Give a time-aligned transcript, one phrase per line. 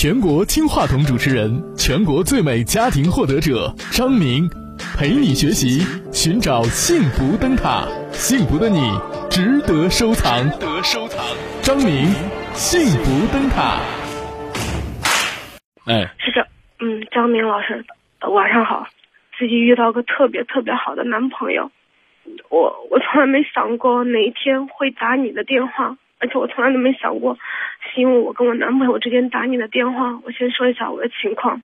[0.00, 4.48] 全国金话筒主持人，全国最美家庭获得者张明，
[4.96, 8.80] 陪你学习，寻找幸福灯塔，幸福的你
[9.28, 10.48] 值得收藏。
[10.58, 11.22] 得收藏，
[11.60, 12.08] 张明，
[12.54, 13.76] 幸福灯塔。
[15.84, 16.40] 哎，是这，
[16.80, 17.84] 嗯，张明老师，
[18.32, 18.86] 晚上好。
[19.36, 21.70] 最近遇到个特别特别好的男朋友，
[22.48, 27.36] 我我从来没想过哪一天会打你的电话，而且我从来都没想过。
[27.82, 31.60] 是因为我跟我男朋友之间打你的电话，我先说一下我的情况。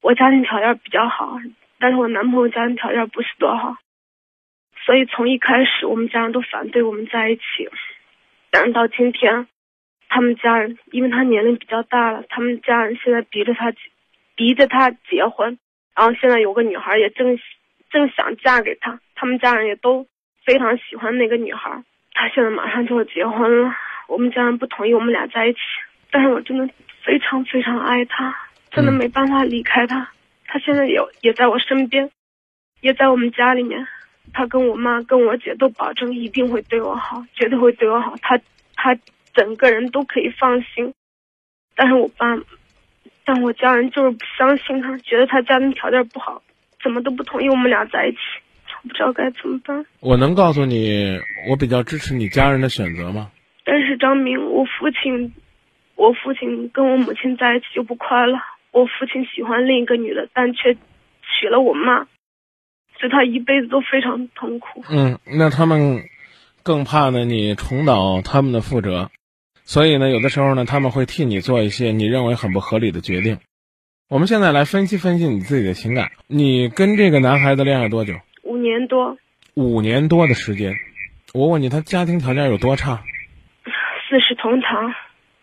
[0.00, 1.38] 我家庭条件比较好，
[1.80, 3.76] 但是我男朋友家庭条件不是多好，
[4.84, 7.42] 所以从一开始我们家人都反对我们在一起。
[8.50, 9.48] 但是到今天，
[10.08, 13.72] 他们家人因为他年龄比较大了，他们家人现在逼着他，
[14.36, 15.58] 逼着他结婚。
[15.96, 17.38] 然后现在有个女孩也正
[17.90, 20.06] 正想嫁给他，他们家人也都
[20.44, 21.82] 非常喜欢那个女孩。
[22.20, 23.72] 他现在马上就要结婚了。
[24.08, 25.60] 我们家人不同意我们俩在一起，
[26.10, 26.68] 但是我真的
[27.04, 28.34] 非常非常爱他，
[28.72, 30.10] 真的没办法离开他。
[30.44, 32.10] 他现在也也在我身边，
[32.80, 33.86] 也在我们家里面。
[34.32, 38.16] 他跟我妈跟我姐都保证一定会对我好，绝对会对我好。
[38.20, 38.36] 他
[38.74, 38.98] 他
[39.32, 40.92] 整个人都可以放心。
[41.76, 42.36] 但是我爸，
[43.24, 46.42] 但我家人就是不相信他，觉得他家庭条件不好，
[46.82, 48.18] 怎么都不同意我们俩在一起。
[48.82, 49.84] 我不知道该怎么办。
[50.00, 53.30] 我能告诉你，我比较支持你家人的选择吗？
[53.64, 55.32] 但是张明，我父亲，
[55.94, 58.38] 我父亲跟我母亲在一起就不快乐。
[58.70, 62.06] 我父亲喜欢另一个女的，但却娶了我妈，
[62.98, 64.84] 所以他一辈子都非常痛苦。
[64.88, 66.04] 嗯，那他们
[66.62, 69.08] 更怕呢，你重蹈他们的覆辙，
[69.64, 73.38] 所以呢，有的时候呢，他们会替你做一些你认为很不合理的决定。
[74.08, 76.12] 我们现在来分析分析你自己的情感。
[76.26, 78.14] 你跟这个男孩子恋爱多久？
[78.48, 79.18] 五年多。
[79.54, 80.74] 五年多的时间，
[81.34, 83.04] 我问你，他家庭条件有多差？
[84.08, 84.94] 四世同堂，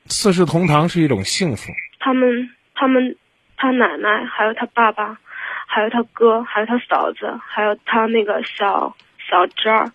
[0.07, 1.71] 四世同堂是一种幸福。
[1.99, 3.15] 他们、他们、
[3.57, 5.19] 他奶奶，还有他爸爸，
[5.67, 8.95] 还有他哥，还有他嫂子，还有他那个小
[9.29, 9.91] 小侄儿，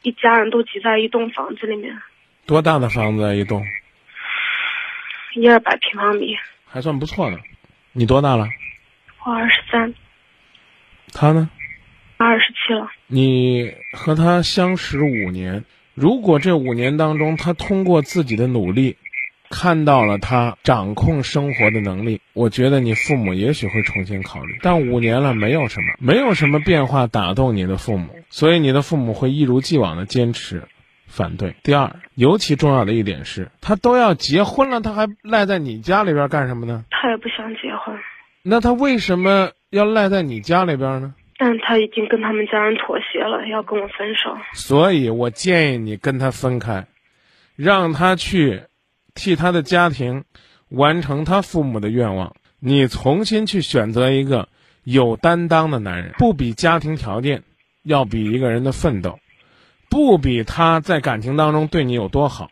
[0.00, 2.00] 一家人都挤在一栋房子里面。
[2.46, 3.36] 多大的房子？
[3.36, 3.62] 一栋？
[5.34, 6.34] 一二百平方米，
[6.66, 7.38] 还算不错的。
[7.92, 8.46] 你多大了？
[9.26, 9.92] 我二十三。
[11.12, 11.50] 他呢？
[12.18, 12.90] 二十七了。
[13.06, 15.64] 你和他相识五年。
[15.94, 18.96] 如果这五年当中，他通过自己的努力，
[19.50, 24.58] 看到了他掌控生活的能力，我觉得你父母也许会重新考虑。
[24.62, 30.62] 但五年了，没有什么，没有什么变化打动你的父母，所以你的父母会一如既往的坚持
[31.08, 31.56] 反对。
[31.64, 36.84] 第二，尤其重要的一点是，他都要结婚了，他还赖在你家里边干什么呢？
[36.90, 37.96] 他也不想结婚。
[38.44, 41.14] 那他为什么要赖在你家里边呢？
[41.38, 44.36] 但他已经跟他们家人妥协了，要跟我分手。
[44.54, 46.86] 所以我建议你跟他分开，
[47.54, 48.62] 让他去
[49.14, 50.24] 替他的家庭
[50.68, 52.34] 完成他父母的愿望。
[52.58, 54.48] 你重新去选择一个
[54.82, 57.44] 有担当的男人，不比家庭条件，
[57.84, 59.20] 要比一个人的奋斗，
[59.88, 62.50] 不比他在感情当中对你有多好，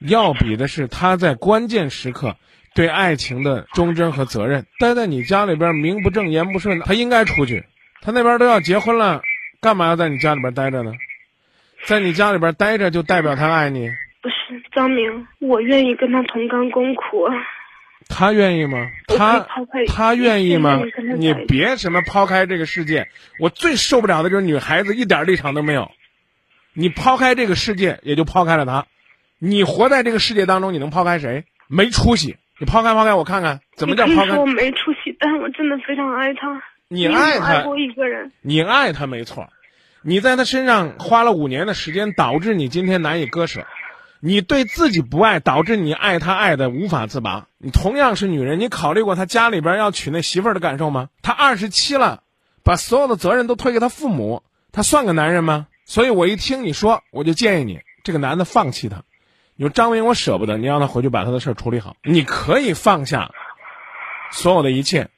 [0.00, 2.36] 要比的是他在关键时刻
[2.74, 4.66] 对爱情的忠贞和责任。
[4.78, 7.64] 待在你家里边名不正言不顺，他应该出去。
[8.00, 9.22] 他那边都要结婚了，
[9.60, 10.92] 干嘛要在你家里边待着呢？
[11.84, 13.88] 在你家里边待着就代表他爱你？
[14.20, 17.28] 不是张明，我愿意跟他同甘共苦。
[18.08, 18.90] 他愿意吗？
[19.06, 19.46] 他
[19.86, 20.80] 他愿意吗？
[21.16, 23.08] 你别什么抛开这个世界，
[23.38, 25.90] 我最受不了的就是女孩子一点立场都没有。
[26.72, 28.86] 你抛开这个世界，也就抛开了他。
[29.38, 31.44] 你活在这个世界当中，你能抛开谁？
[31.68, 32.36] 没出息！
[32.58, 34.36] 你抛开抛开，我看看怎么叫抛开。
[34.36, 36.62] 我没出息，但是我真的非常爱他。
[36.90, 37.66] 你爱他，
[38.40, 39.50] 你爱他没错，
[40.00, 43.66] 你在他身上花了五年的时间，导致你今天难以割舍。
[44.20, 47.46] 你对自己不爱，导致你爱他爱的无法自拔。
[47.58, 51.10] 你同样是女人，你考虑过他家里边要娶那媳妇儿的感受吗？
[51.20, 52.22] 他二十七了，
[52.64, 55.66] 把所有的责任都推给他父母，他算个男人吗？
[55.84, 59.02] 所以我一听你说，我就建议你这个男的放弃他。
[59.56, 61.96] 你说张明，我舍不得，你让他回去把他的事儿处理好。
[62.02, 63.30] 你可以放下
[64.30, 65.10] 所有的一切。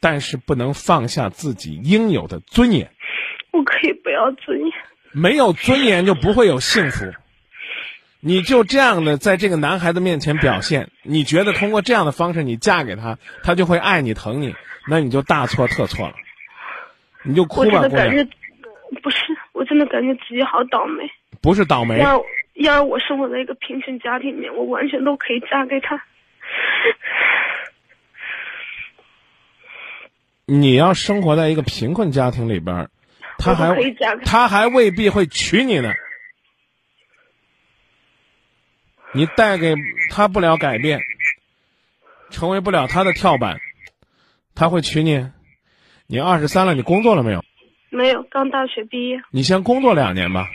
[0.00, 2.90] 但是不能放下自己应有的尊严。
[3.52, 4.72] 我可以不要尊严。
[5.12, 7.12] 没有尊严就不会有幸福。
[8.20, 14.54] 你就这样的在这个男孩子面前表现，你觉得通过这样的方式你嫁给他，他就会爱你疼你，
[14.88, 16.14] 那你就大错特错了。
[17.22, 18.24] 你就哭吧，我真的感觉
[19.02, 19.16] 不是，
[19.52, 21.10] 我真的感觉自己好倒霉。
[21.40, 21.98] 不是倒霉。
[21.98, 22.22] 要
[22.54, 26.02] 要我生活在一个贫穷家庭里面，我完全都可以嫁给他。
[30.52, 32.90] 你要生活在一个贫困家庭里边，
[33.38, 33.76] 他还
[34.24, 35.92] 他还未必会娶你呢。
[39.14, 39.76] 你带给
[40.10, 41.02] 他不了改变，
[42.30, 43.60] 成为不了他的跳板，
[44.56, 45.30] 他会娶你。
[46.08, 47.44] 你二十三了，你工作了没有？
[47.90, 49.20] 没有，刚大学毕业。
[49.30, 50.48] 你先工作两年吧，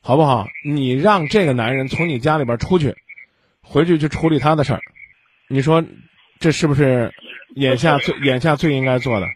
[0.00, 0.48] 好不好？
[0.64, 2.96] 你让这个男人从你家里边出去，
[3.60, 4.80] 回去去处理他的事儿。
[5.48, 5.84] 你说，
[6.38, 7.12] 这是不是
[7.54, 9.26] 眼下最眼下最应该做的？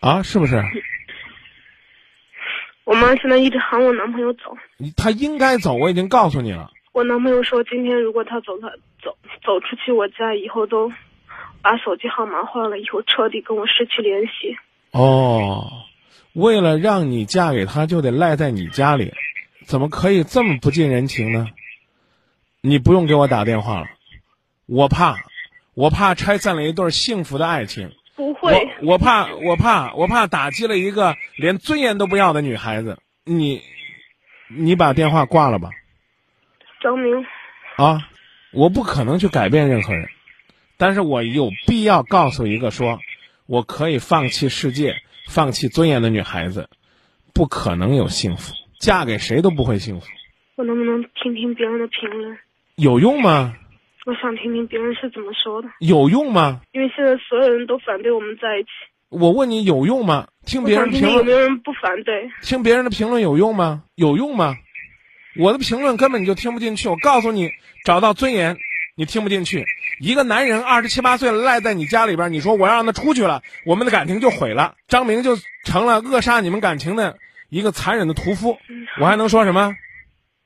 [0.00, 0.62] 啊，是不是？
[2.84, 4.56] 我妈现在一直喊我男朋友走。
[4.96, 6.70] 他应该走，我已经告诉你了。
[6.92, 8.68] 我男朋友说，今天如果他走，他
[9.02, 10.92] 走走出去，我家以后都
[11.62, 14.56] 把手机号码换了，以后彻底跟我失去联系。
[14.90, 15.84] 哦，
[16.34, 19.12] 为了让你嫁给他，就得赖在你家里，
[19.64, 21.48] 怎么可以这么不近人情呢？
[22.60, 23.86] 你不用给我打电话了，
[24.66, 25.16] 我怕，
[25.74, 27.92] 我怕拆散了一对幸福的爱情。
[28.16, 32.98] 不会，我我怕，我怕，我怕打击了一个连尊严都不要的女孩子。
[33.24, 33.60] 你，
[34.48, 35.70] 你把电话挂了吧。
[36.80, 37.24] 张明，
[37.76, 38.08] 啊，
[38.52, 40.08] 我不可能去改变任何人，
[40.76, 43.00] 但是我有必要告诉一个说。
[43.46, 46.70] 我可以放弃世界，放弃尊严的女孩子，
[47.34, 50.06] 不可能有幸福，嫁给谁都不会幸福。
[50.54, 52.38] 我能不能听听别人的评论？
[52.76, 53.54] 有用吗？
[54.06, 55.68] 我想听听别人是怎么说的。
[55.80, 56.60] 有用吗？
[56.72, 58.68] 因为现在所有人都反对我们在一起。
[59.08, 60.28] 我问你有用吗？
[60.44, 62.30] 听别人评论有没有人不反对？
[62.42, 63.84] 听别人的评论有用吗？
[63.94, 64.56] 有用吗？
[65.38, 66.88] 我的评论根本你就听不进去。
[66.88, 67.50] 我告诉你，
[67.84, 68.56] 找到尊严，
[68.94, 69.64] 你听不进去。
[70.00, 77.16] 一个男人二十七八岁了赖在你家里边，你说我要让他出去了，我们的感情就毁了，张明就成了扼杀你们感情的
[77.48, 78.58] 一个残忍的屠夫。
[79.00, 79.74] 我还能说什么？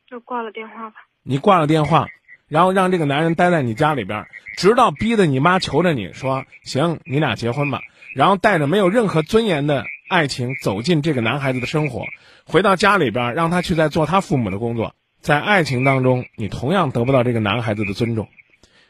[0.08, 0.96] 就挂了电话吧。
[1.22, 2.06] 你挂了电话，
[2.48, 7.82] 然后让这个男人待在你家里边，直到逼得你妈求着你说行，你俩结婚吧。
[8.14, 12.06] 然后带着没有任何尊严的爱情走进这个男孩子的生活，
[12.46, 18.28] 回到家里边，让他去在做他父母的工作，在爱情当中，你同样得不到这个男孩子的尊重。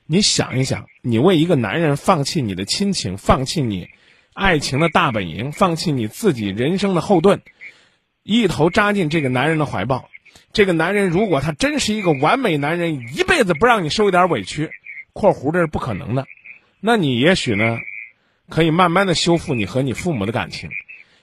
[0.06, 3.88] 你想一想，你为一个男人放弃你的亲情，放弃你
[4.32, 7.42] 爱情的大本营，放弃你自己人生的后盾，
[8.22, 10.08] 一头扎进这个男人的怀抱。
[10.58, 14.70] 这个男人如果他真是一个完美男人，一辈子不让你受一点委屈
[15.14, 16.26] （括弧这是不可能的），
[16.82, 17.78] 那你也许呢，
[18.48, 20.70] 可以慢慢的修复你和你父母的感情，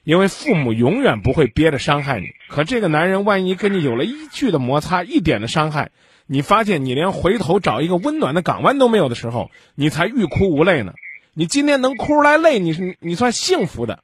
[0.05, 2.27] 因为父母永远不会憋着伤害你。
[2.47, 5.91] 可这个男人万一跟你有了一句的摩擦，一点的伤害。
[6.27, 10.93] 你发现你连回头找一个温暖的港湾都没有的时候，你才欲哭无泪呢。
[11.33, 13.99] 你今天能哭出来泪，你是你算幸福的。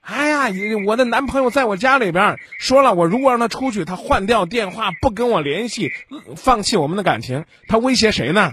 [0.00, 0.48] 哎呀，
[0.86, 5.90] 我的男朋友在我家里边说了，我如果让他出去，他换掉电话，不跟我联系，
[6.36, 8.52] 放弃我们的感情，他威胁谁呢？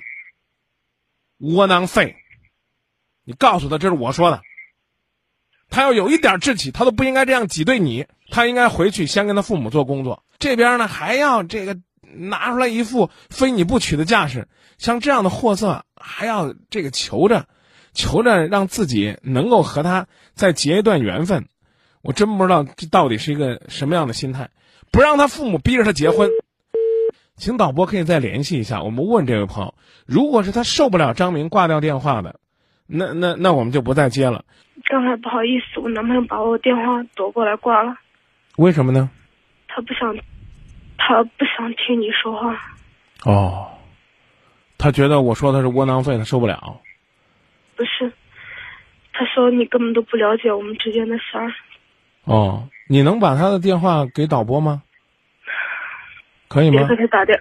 [1.39, 2.15] 窝囊废！
[3.23, 4.41] 你告诉他这是我说的。
[5.69, 8.05] 他要有一点志气，他都不应该这样挤兑你。
[8.29, 10.23] 他应该回去先跟他父母做工作。
[10.39, 11.77] 这边呢，还要这个。
[12.09, 14.47] 拿出来一副非你不娶的架势，
[14.77, 17.47] 像这样的货色还要这个求着，
[17.97, 21.47] 求着让自己能够和他再结一段缘分，
[22.03, 24.51] 我真不知道这到底是一个什么样的心态。
[24.91, 26.29] 不让他父母逼着他结婚，
[27.35, 29.73] 请导播可以再联系一下，我们问这位朋友，
[30.05, 32.39] 如果是他受不了张明挂掉电话的，
[32.85, 34.45] 那那那我们就不再接了。
[34.85, 37.95] 刚才不好意思，我男朋友把我电话夺过来挂了。
[38.57, 39.09] 为什么呢？
[39.67, 40.15] 他不想。
[40.99, 42.59] 他不想听你说话。
[43.23, 43.67] 哦，
[44.77, 46.81] 他觉得我说的是窝囊废，他受不了。
[47.77, 48.11] 不是，
[49.13, 51.53] 他说你根本都不了解我们之间的事儿。
[52.25, 54.81] 哦，你能把他的电话给导播吗？
[56.49, 56.87] 可以吗？
[56.87, 57.39] 别给他打电，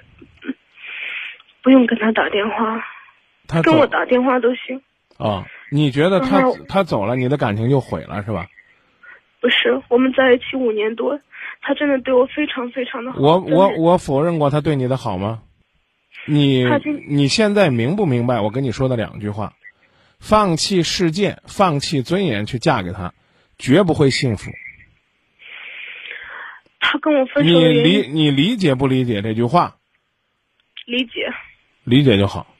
[1.63, 2.85] 不用跟他打电话。
[3.49, 4.81] 他跟我打电话都行。
[5.17, 8.47] 哦，你觉得他他走了，你的感情就毁了是吧？
[9.41, 11.19] 不是，我们在一起五年多。
[11.63, 13.19] 他真的对我非常非常的好。
[13.19, 15.41] 我我我否认过他对你的好吗？
[16.27, 16.65] 你
[17.09, 19.55] 你现在明不明白我跟你说的两句话？
[20.19, 23.15] 放弃世界，放弃尊严去嫁给他，
[23.59, 24.51] 绝不会幸福。
[26.81, 27.51] 他跟我分手。
[27.51, 29.77] 你理你理解不理解这句话？
[30.87, 31.33] 理解。
[31.85, 32.55] 理解就好。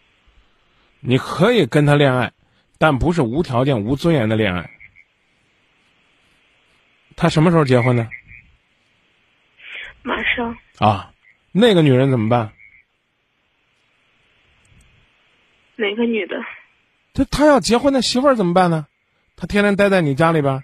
[1.01, 2.33] 你可以跟他恋爱，
[2.79, 4.71] 但不是无条件、无尊严的恋爱。
[7.17, 8.09] 他什么时候结婚呢？
[10.03, 11.13] 马上啊，
[11.51, 12.53] 那个女人怎么办？
[15.77, 16.37] 哪个女的？
[17.17, 18.87] 他他要结婚，那媳妇儿怎么办呢？
[19.37, 20.63] 他天天待在你家里边，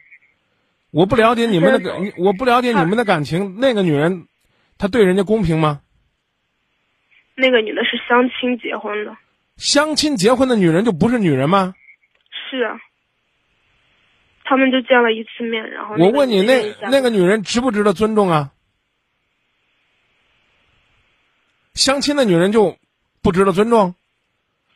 [0.91, 3.59] 我不了解你们的感，我不了解你们的感情。
[3.59, 4.29] 那个女人，
[4.77, 5.81] 她对人家公平吗？
[7.35, 9.17] 那个女的是相亲结婚的。
[9.57, 11.75] 相亲结婚的女人就不是女人吗？
[12.51, 12.77] 是啊，
[14.45, 18.53] 他们就见了一次面，然后我问你，那那个女人值不值得尊重啊？
[21.75, 22.77] 相亲的女人就
[23.23, 23.95] 不值得尊重，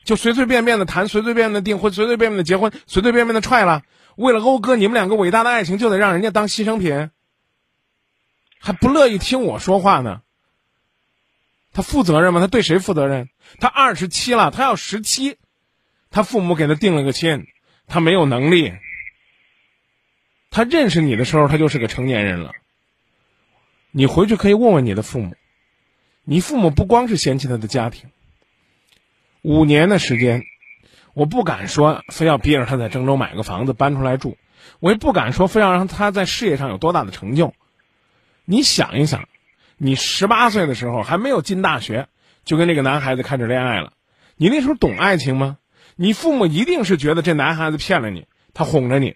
[0.06, 3.82] 就随随便便的谈，随随便便的订婚，随随便便的结婚，随随便便的踹了。
[4.14, 7.10] 为了讴歌你们两个伟大的爱情，就得让人家当牺牲品，
[8.60, 10.22] 还不乐意听我说话呢。
[11.72, 12.40] 他负责任吗？
[12.40, 13.28] 他对谁负责任？
[13.58, 15.36] 他二十七了，他要十七，
[16.08, 17.44] 他父母给他定了个亲，
[17.88, 18.72] 他没有能力。
[20.50, 22.52] 他认识你的时候，他就是个成年人了。
[23.90, 25.34] 你回去可以问问你的父母，
[26.22, 28.08] 你父母不光是嫌弃他的家庭。
[29.46, 30.42] 五年的时间，
[31.14, 34.36] 我不敢说非要逼着他在郑州买个房子搬出来住，
[34.80, 37.54] 我也不敢说非要让他在事业上有多大的成就。
[38.44, 39.28] 你想一想。
[39.78, 42.08] 你十八岁的时候还没有进大学，
[42.44, 43.92] 就跟这个男孩子开始恋爱了。
[44.34, 45.58] 你那时候懂爱情吗？
[45.94, 49.14] 你父母一定是觉得这男孩子骗了你，他哄着你。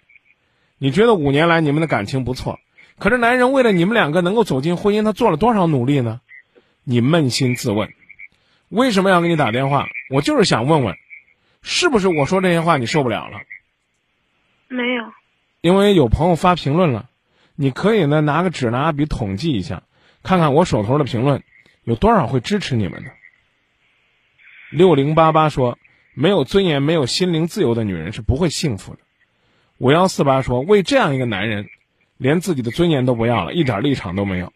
[0.78, 2.60] 你觉得五年来你们的感情不错，
[3.00, 6.20] 可是男人为了你们两个能够走进婚姻，他做了多少努力呢？
[6.84, 7.88] 你扪心自问，
[8.68, 9.88] 为什么要给你打电话？
[10.10, 10.96] 我就是想问问，
[11.62, 13.38] 是不是我说这些话你受不了了？
[14.66, 15.04] 没有，
[15.60, 17.08] 因为有朋友发评论了，
[17.54, 19.84] 你可以呢拿个纸拿笔统计一下。
[20.22, 21.42] 看看我手头的评论，
[21.84, 23.10] 有多少会支持你们的？
[24.70, 25.78] 六零八八说
[26.12, 28.98] ：“没有尊严、没有心灵自由的女人是不会幸福的。”
[29.78, 31.68] 五幺四八说：“为这样一个男人，
[32.18, 34.52] 连自己的尊严都不要了，一点立场都没有。”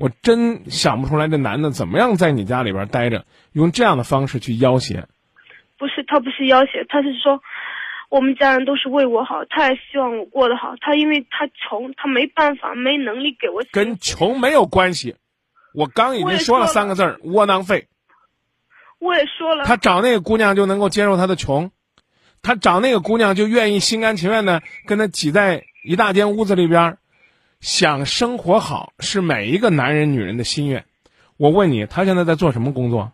[0.00, 5.06] 我真想不出来，这男的怎么样在你家里边待着，用这样的方式去要挟？
[5.78, 7.40] 不是他不是要挟，他是说。
[8.10, 10.74] 我们家人都是为我好，他也希望我过得好。
[10.80, 13.62] 他因为他穷，他没办法，没能力给我。
[13.70, 15.14] 跟穷没有关系，
[15.72, 17.86] 我刚已经说了三个字儿：窝囊废。
[18.98, 19.64] 我也说了。
[19.64, 21.70] 他找那个姑娘就能够接受他的穷，
[22.42, 26.98] 他找那个姑娘就愿意心甘情愿的跟他挤在一大间屋子里边，
[27.60, 30.84] 想生活好是每一个男人女人的心愿。
[31.36, 33.12] 我问你，他现在在做什么工作？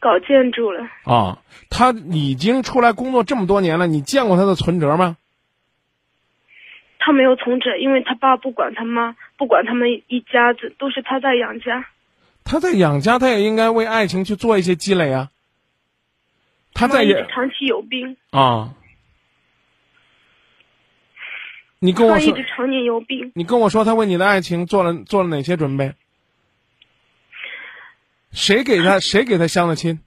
[0.00, 1.38] 搞建筑了啊！
[1.70, 5.16] 他已经出来工作这么多年了，你见过他的存折吗？
[6.98, 11.86] 他没有存折，因为他爸不管他妈，不管他们一家子，都是他在养家。
[12.44, 15.30] 他在养家，他也应该为爱情去做一些积累啊。
[16.74, 18.74] 他在也长期有病啊。
[21.84, 23.32] 你跟我说，一直常年有病。
[23.34, 25.94] 你跟我说，他为你的爱情做了做了哪些准备？
[28.30, 29.98] 谁给他 谁给他相的亲？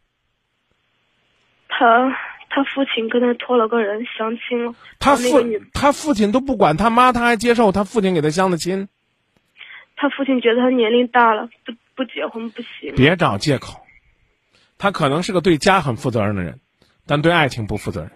[1.67, 2.17] 他
[2.49, 4.73] 他父亲跟他托了个人相亲了。
[4.99, 8.87] 他父他父亲都不管他妈，他还接受他父亲给他相的亲。
[9.97, 12.95] 他父亲觉得他年龄大了，不不结婚不行。
[12.95, 13.81] 别找借口，
[14.77, 16.61] 他可能是个对家很负责任的人，
[17.05, 18.11] 但对爱情不负责任，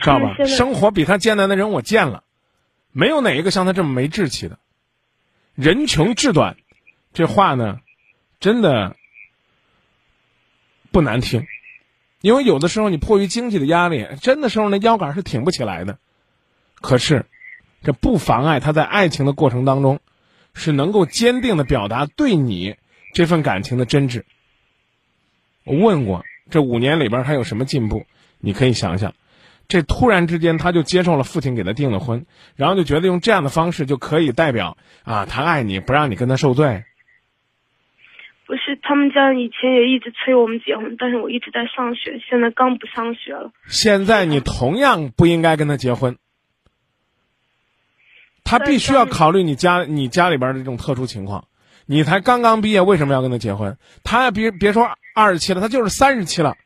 [0.00, 0.34] 知道吧？
[0.46, 2.24] 生活比他艰难的人我见了，
[2.90, 4.58] 没有哪一个像他这么没志气的。
[5.54, 6.56] 人穷志短，
[7.12, 7.80] 这话呢？
[8.40, 8.96] 真的
[10.90, 11.46] 不难听，
[12.22, 15.98] 因为有的时候你迫于经济的压力，真的时候那腰杆是挺不起来的。
[16.80, 17.26] 可是，
[17.82, 20.00] 这不妨碍他在爱情的过程当中，
[20.54, 22.76] 是能够坚定的表达对你
[23.12, 24.22] 这份感情的真挚。
[25.64, 28.06] 我问过，这五年里边他有什么进步？
[28.38, 29.14] 你可以想想，
[29.70, 36.84] 这突然之间他就接受了父亲给他订的婚，然后就觉得用这样的方式就可以代表啊，他爱你，不让你跟他受罪。
[38.46, 43.52] 不是，他们家以前也一直催我们结婚，但是我一直在上学，现在刚不上学了。
[43.68, 46.18] 现在你同样不应该跟他结婚，
[48.42, 51.44] 他必须要考虑你家你家里边的这种特殊情况。
[51.86, 53.76] 你才刚刚毕业，为什么要跟他结婚？
[54.02, 56.56] 他别别说二十七了，他就是三十七了，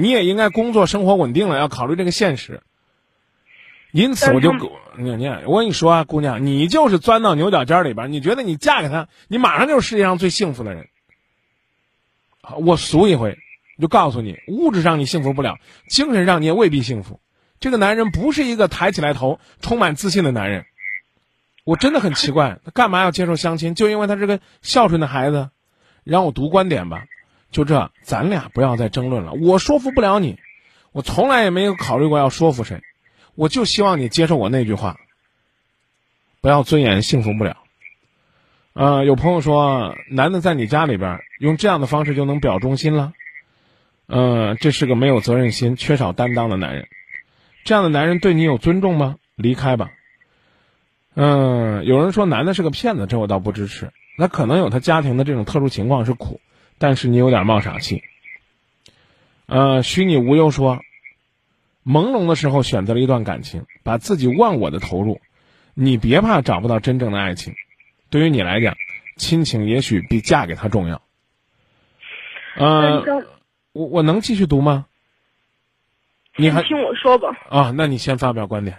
[0.00, 2.62] 你也应该工作生活稳定了，要考虑这个现实。
[3.90, 4.52] 因此，我就
[4.96, 10.86] 你你我跟你说啊，姑娘，你就是钻到牛角尖里边，你觉得你嫁给他，你马上就是世界上最幸福的人。
[12.60, 13.38] 我俗一回，
[13.80, 17.18] 就告诉你，物质上你幸福不了，精神上你也未必幸福。
[17.58, 20.64] 这个男人不是一个抬起来头、充满自信的男人。
[21.64, 23.74] 我真的很奇怪，他干嘛要接受相亲？
[23.74, 25.50] 就因为他是个孝顺的孩子？
[26.04, 27.02] 让我读观点吧。
[27.50, 29.32] 就这，咱俩不要再争论了。
[29.32, 30.38] 我说服不了你，
[30.92, 32.82] 我从来也没有考虑过要说服谁。
[33.34, 34.98] 我就希望你接受我那句话：
[36.40, 37.56] 不要尊严，幸福不了。
[38.72, 43.12] 呃，有朋友说，男的在你家里边用这样的方式就能表忠心了，
[44.06, 46.88] 呃，这是个没有责任心、缺少担当的男人。
[47.64, 49.16] 这样的男人对你有尊重吗？
[49.34, 49.90] 离开吧。
[51.14, 53.90] 嗯，有人说男的是个骗子，这我倒不支持。
[54.16, 56.40] 那可能有他家庭的这种特殊情况是苦，
[56.78, 58.02] 但是你有点冒傻气。
[59.46, 60.80] 呃，虚拟无忧说，
[61.84, 65.20] 朦胧的时候选择了一段感情，把自己忘我的投入，
[65.74, 67.54] 你别怕找不到真正的爱情。
[68.10, 68.76] 对于你来讲，
[69.16, 71.02] 亲情也许比嫁给他重要。
[72.56, 73.04] 呃，
[73.72, 74.86] 我我能继续读吗？
[76.36, 77.72] 你还听我说吧，啊？
[77.76, 78.78] 那你先发表观点。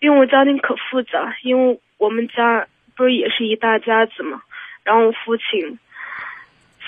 [0.00, 4.42] 因为我家庭可复杂，因为我们家不是也是一大家子嘛，
[4.84, 5.78] 然后我父亲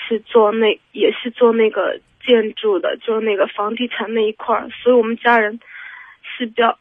[0.09, 5.61] 是做那也是做那个建筑的，就是那个房地产那一块儿，所以我们家人
[6.23, 6.79] 是比较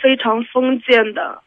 [0.00, 1.42] 非常封建的，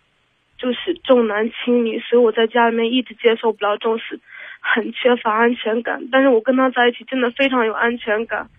[0.57, 4.19] 就是重男轻女，所以我在家里面一直接受不了重视，
[4.59, 6.07] 很缺乏安全感。
[6.11, 8.49] 但是我跟他在一起真的非常有安全感。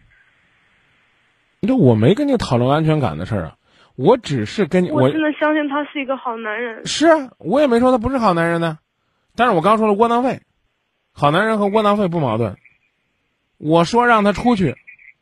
[1.60, 3.56] 那我没跟你讨论安全感的事儿啊，
[3.96, 6.86] 我只是跟你我真的相信他是一个好男人。
[6.86, 8.78] 是啊，我也没说他不是好男人呢，
[9.34, 10.40] 但是我刚说了窝囊废，
[11.18, 12.58] 好男人和窝囊废不矛盾。
[13.56, 14.76] 我说让他出去，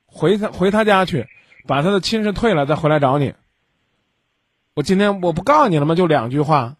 [0.07, 1.29] 回他回他家去，
[1.69, 3.35] 把他的亲事退了再回来找你。
[4.75, 5.95] 我今天我不告诉你了吗？
[5.95, 6.75] 就两句话，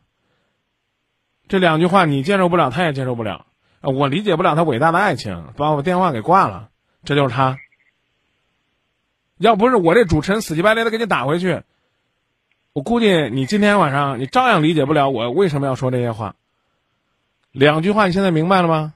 [1.47, 3.47] 这两句话你接受不了，他也接受不了，
[3.83, 6.71] 我理解不了他伟大的爱情，把我电话给挂了，
[7.05, 7.57] 这就是他。
[9.37, 11.63] 要不是我这主持人死乞白赖的给你打回去，
[12.73, 16.35] 我估计你今天晚上你照样理解不了我为什么要说这些话。
[17.53, 18.95] 两句话你现在明白了吗？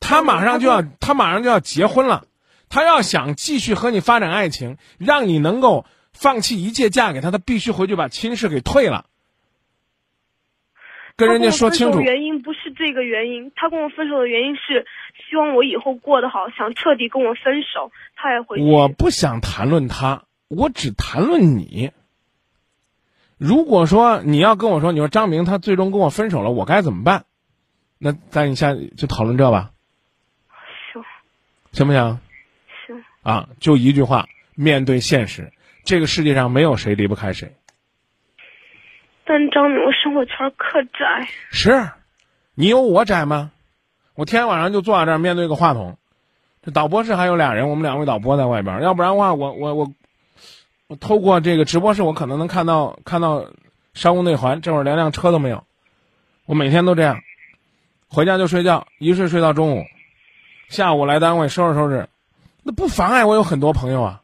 [0.00, 2.26] 他马上就要他马上就要结婚了，
[2.68, 9.06] 他要想继续和你发展爱情，让你能够放弃一切嫁给他，他必须回去把亲事给退了。
[11.16, 12.00] 跟人家说清楚。
[12.00, 14.86] 原因不是这个原因，他跟我分手的原因是
[15.28, 17.90] 希望我以后过得好，想彻底跟我分手。
[18.14, 18.62] 他也会。
[18.62, 21.90] 我不想谈论他，我只谈论你。
[23.36, 27.24] 如果说你要跟我说，你说张明他最终跟我分手了，我该怎么办？
[27.98, 29.72] 那咱一下就讨论这吧。
[31.78, 31.86] 行。
[31.86, 32.20] 不行？
[32.86, 33.04] 行。
[33.22, 35.52] 啊，就一句话，面对现实，
[35.84, 37.54] 这个世界上没有谁离不开谁。
[39.24, 41.28] 但张明，我生活圈可窄。
[41.50, 41.90] 是，
[42.54, 43.52] 你有我窄吗？
[44.14, 45.96] 我天天晚上就坐在这儿面对个话筒，
[46.62, 48.82] 这导播室还有俩人，我们两位导播在外边。
[48.82, 49.92] 要不然的话，我我我
[50.88, 53.46] 我透过这个直播室，我可能能看到看到
[53.94, 54.60] 商务内环。
[54.60, 55.62] 这会儿连辆车都没有。
[56.46, 57.20] 我每天都这样，
[58.08, 59.84] 回家就睡觉，一睡睡到中午，
[60.68, 62.08] 下午来单位收拾收拾，
[62.62, 64.22] 那不妨碍我有很多朋友啊。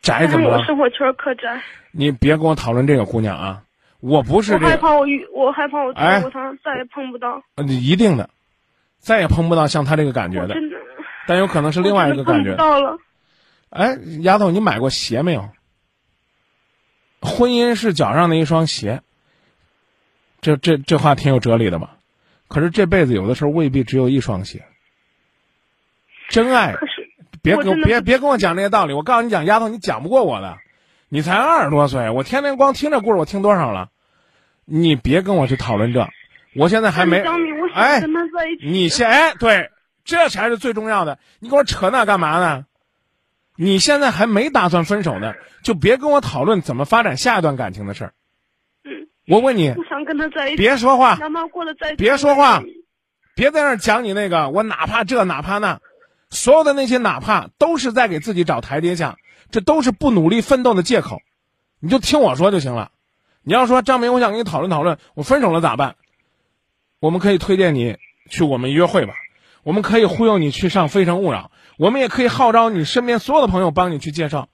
[0.00, 0.64] 宅怎么了？
[0.64, 1.62] 生活圈可宅。
[1.90, 3.62] 你别跟我讨论这个姑娘啊！
[4.00, 4.54] 我不是。
[4.54, 7.42] 我害怕我遇，我害怕我错过她，再也碰不到。
[7.56, 8.30] 你一定的，
[8.98, 10.54] 再也碰不到像她这个感觉的。
[10.54, 10.76] 真的。
[11.26, 12.56] 但有可能是另外一个感觉。
[12.56, 12.98] 到了。
[13.70, 15.48] 哎，丫头，你买过鞋没有？
[17.20, 19.02] 婚姻是脚上的一双鞋。
[20.40, 21.90] 这这这话挺有哲理的嘛。
[22.52, 24.62] 可是这辈子有的时候未必只有一双鞋。
[26.28, 26.76] 真爱。
[27.40, 30.58] 别跟别别跟我讲这些道理，我告诉你讲，丫头，你讲不过我的。
[31.08, 33.88] 你才二十多岁，我天天光听这故事，我听多少了？
[34.66, 36.06] 你别跟我去讨论这，
[36.54, 37.24] 我现在还没。
[37.74, 38.02] 哎，
[38.62, 39.70] 你先哎，对，
[40.04, 41.18] 这才是最重要的。
[41.40, 42.66] 你给我扯那干嘛呢？
[43.56, 48.12] 你现在还没打算分手呢，就别跟我讨论怎么发展下一段感情的事儿。
[49.26, 49.34] 嗯。
[49.34, 49.72] 我问你。
[49.72, 50.56] 不想跟他在一起。
[50.56, 51.16] 别说话。
[51.52, 51.94] 过得再。
[51.96, 52.62] 别说话。
[53.34, 55.80] 别在那讲你那个，我哪怕这哪怕那，
[56.30, 59.16] 所有的那些哪怕都是在给自己找台阶下。
[59.50, 61.20] 这都是不努力奋斗的借口，
[61.78, 62.90] 你就听我说就行了。
[63.42, 65.96] 你要说张明，我想跟你讨论讨论，我分手了咋办？
[67.00, 67.98] 我们可以推荐你
[68.30, 69.12] 去我们约会吧，
[69.62, 74.48] 我们可以忽悠你去上《非诚勿扰》，我们也可以号召你身边所有的朋友帮你去介绍。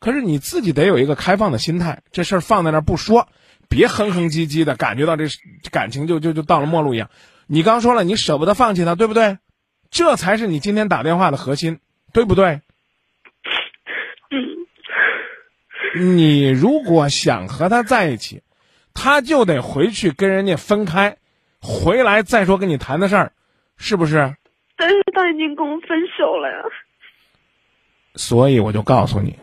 [0.00, 3.28] 可是你自己得有一个开放的心态，这事儿放在那儿不说，
[3.68, 5.24] 别哼哼唧唧的，感觉到这
[5.70, 7.10] 感情就就就到了末路一样。
[7.46, 9.38] 你刚说了，你舍不得放弃他，对不对？
[9.90, 11.78] 这才是你今天打电话的核心，
[12.12, 12.60] 对不对？
[15.98, 18.42] 你如果想和他在一起，
[18.92, 21.16] 他就得回去跟人家分开，
[21.60, 23.32] 回来再说跟你谈的事儿，
[23.76, 24.36] 是不是？
[24.76, 26.58] 但是他已经跟我分手了呀。
[28.14, 29.38] 所以我就告诉你，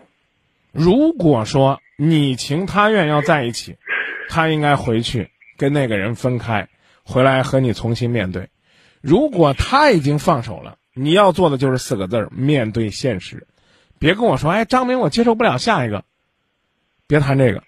[0.72, 3.78] 如果说你情他愿要在一起，
[4.34, 6.68] 他应该回去跟那个人分开，
[7.04, 8.50] 回来和你重新面对。
[9.00, 13.46] 如果他已经放手了，你要做的就是四个字儿：面对现实。
[14.00, 16.04] 别跟我说，哎，张明，我接受不了下一个。
[17.06, 17.64] 别谈这个，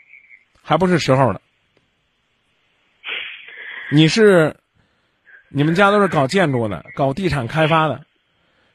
[0.64, 1.40] 还不是时候呢。
[3.92, 4.56] 你是，
[5.50, 8.08] 你们家都是搞建筑的，搞地产开发的，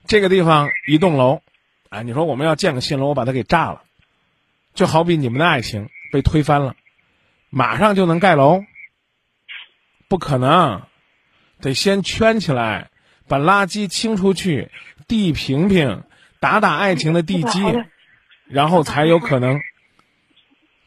[0.07, 1.43] 这个地方一栋楼，
[1.89, 3.83] 哎，你说我们要建个新楼，我把它给炸了，
[4.75, 6.77] 就好比你们的爱情被推翻了，
[7.51, 8.65] 马上就能盖楼？
[10.09, 10.83] 不可能，
[11.61, 12.91] 得先圈起来，
[13.29, 14.71] 把垃圾清出去，
[15.07, 16.05] 地平平，
[16.41, 17.61] 打打爱情的地基，
[18.47, 19.61] 然后才有可能。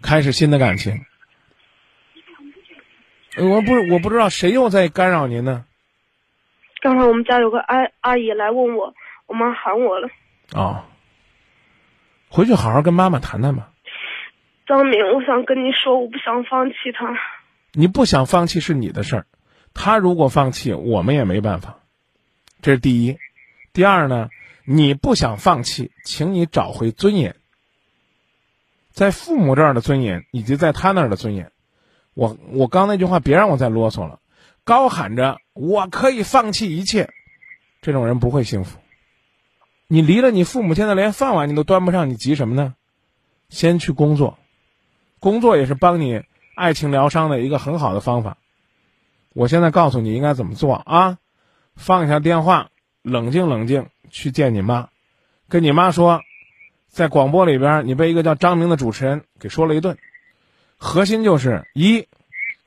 [0.02, 1.06] 开始新的感情，
[3.38, 5.64] 我不是我不知道谁又在干扰您呢。
[6.82, 8.94] 刚才我们家有个阿阿姨来问我，
[9.28, 10.10] 我妈喊我了。
[10.52, 10.84] 哦，
[12.28, 13.73] 回去好好跟妈妈谈谈吧。
[14.74, 17.16] 张明，我想跟你说，我不想放弃他。
[17.74, 19.28] 你不想放弃是你的事儿，
[19.76, 21.78] 他如果放弃，我们也没办法。
[22.60, 23.20] 这是第一。
[23.72, 24.30] 第二呢，
[24.66, 27.36] 你不想放弃，请你找回尊严，
[28.90, 31.52] 在父母这儿的尊严，以及在他那儿的尊严。
[32.16, 34.22] 我我刚那句话，别让我再啰嗦了。
[34.64, 37.14] 高喊着我可以放弃一切，
[37.84, 38.80] 这种人不会幸福。
[39.88, 42.74] 你离了你父母，现在连饭碗你都端不上，你急什么呢？
[43.50, 44.40] 先去工作，
[45.24, 46.22] 工作也是帮你
[46.54, 48.38] 爱情疗伤的一个很好的方法。
[49.34, 51.18] 我现在告诉你应该怎么做啊！
[51.78, 52.72] 放下电话，
[53.04, 54.90] 冷静冷静，去见你妈，
[55.48, 56.20] 跟你妈说，
[56.90, 59.98] 在广播里边你被一个叫张明的主持人给说了一顿。
[60.76, 62.06] 核心就是一，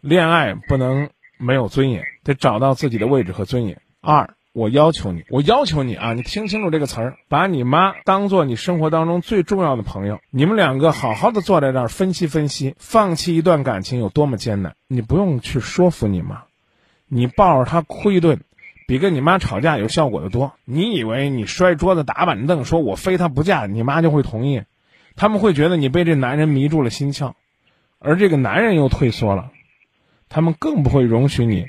[0.01, 3.83] 恋爱不能没有尊严，得找到自己的位置和尊严。
[4.01, 10.19] 二，我要求你，我要求你啊，你听清楚这个词儿，把你妈当做你生活当中最重要的朋友。
[10.31, 14.75] 你们两个好好的坐在这儿分析分析，放弃一段感情有多么艰难。
[14.89, 16.45] 你不用去说服你妈，
[17.07, 18.41] 你抱着她哭一顿，
[18.89, 20.55] 比跟你妈吵架有效果的多。
[20.65, 24.63] 你以为你摔桌子打板凳，说我非她不嫁，你妈就会同意？
[25.17, 27.35] 他们会觉得你被这男人迷住了心窍。
[27.99, 29.51] 而这个男人又退缩了，
[30.31, 31.67] 他们更不会容许你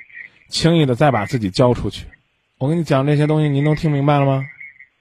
[0.47, 2.05] 轻易的再把自己交出去。
[2.57, 4.43] 我跟你讲这些东西，您都听明白了吗？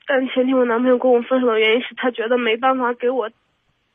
[0.06, 3.30] 但前提我男朋友跟我分手的原因是他觉得没办法给我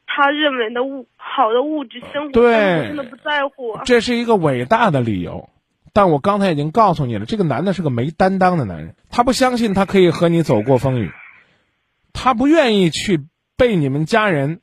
[0.06, 3.78] 他认为的物好的物质生活，对，我真的不在乎。
[3.86, 5.50] 这是一个伟大的理由，
[5.94, 11.12] 但我刚才已经告诉你了，这个男的是个没担当的男人，他不相信他可以和你走过风雨，
[12.14, 13.22] 他不愿意去
[13.58, 14.60] 被你们家人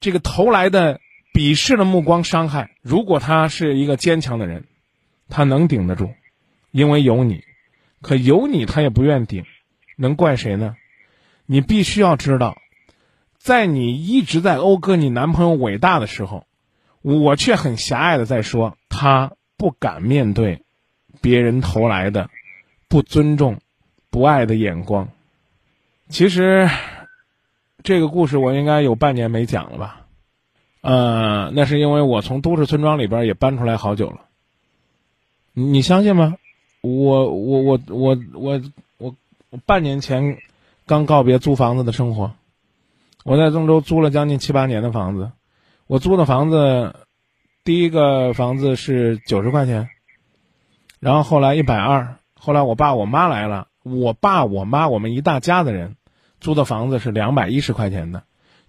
[0.00, 1.00] 这个投来的。
[1.32, 2.72] 鄙视的目光伤害。
[2.82, 4.64] 如果他是一个坚强的人，
[5.28, 6.10] 他能顶得住，
[6.72, 7.44] 因为有你。
[8.02, 9.44] 可有你，他也不愿顶，
[9.96, 10.76] 能怪谁呢？
[11.46, 12.58] 你必须要知道，
[13.38, 16.46] 在你一直在讴歌你男朋友伟大的时候，
[17.02, 20.62] 我却很狭隘的在说他不敢面对
[21.20, 22.30] 别人投来的
[22.88, 23.58] 不尊重、
[24.10, 25.08] 不爱的眼光。
[26.08, 26.68] 其实，
[27.82, 30.06] 这个故事我应该有半年没讲了吧。
[30.80, 34.26] 呃，那是因为我从都市村庄里边也搬出来好久了。
[35.52, 36.36] 你相信吗？
[36.82, 38.18] 我我我我
[38.98, 39.14] 我
[39.50, 40.38] 我半年前
[40.86, 42.32] 刚告别租房子的生活，
[43.24, 45.32] 我在郑州租了将近七八年的房子。
[45.86, 46.94] 我租的房子，
[47.64, 49.88] 第一个房子是九十块钱，
[51.00, 55.96] 然后后来一百二，后来我爸我妈来了，我爸我妈我们一大家子人
[56.40, 58.22] 租的房子是两百一十块钱的，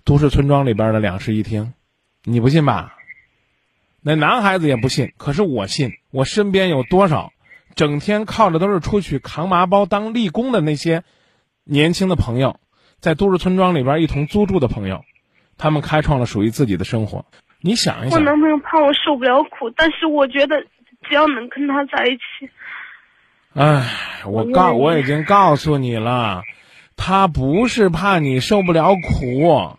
[0.03, 1.73] 都市村庄里边的两室一厅。
[2.23, 2.97] 你不信吧？
[4.01, 5.91] 那男孩子也不信，可是我信。
[6.09, 7.31] 我身边有多少
[7.75, 11.03] 整天靠着都是出去扛麻包当力工的那些
[11.63, 12.59] 年轻的朋友，
[12.99, 15.03] 在都市村庄里边一同租住的朋友，
[15.57, 17.25] 他们开创了属于自己的生活。
[17.61, 20.61] 你想一想，我男朋友怕我受不了苦，但是我觉得
[21.07, 22.49] 只要能跟他在一起，
[23.53, 26.41] 唉，我告我已经告诉你了，
[26.95, 29.77] 他不是怕你受不了苦。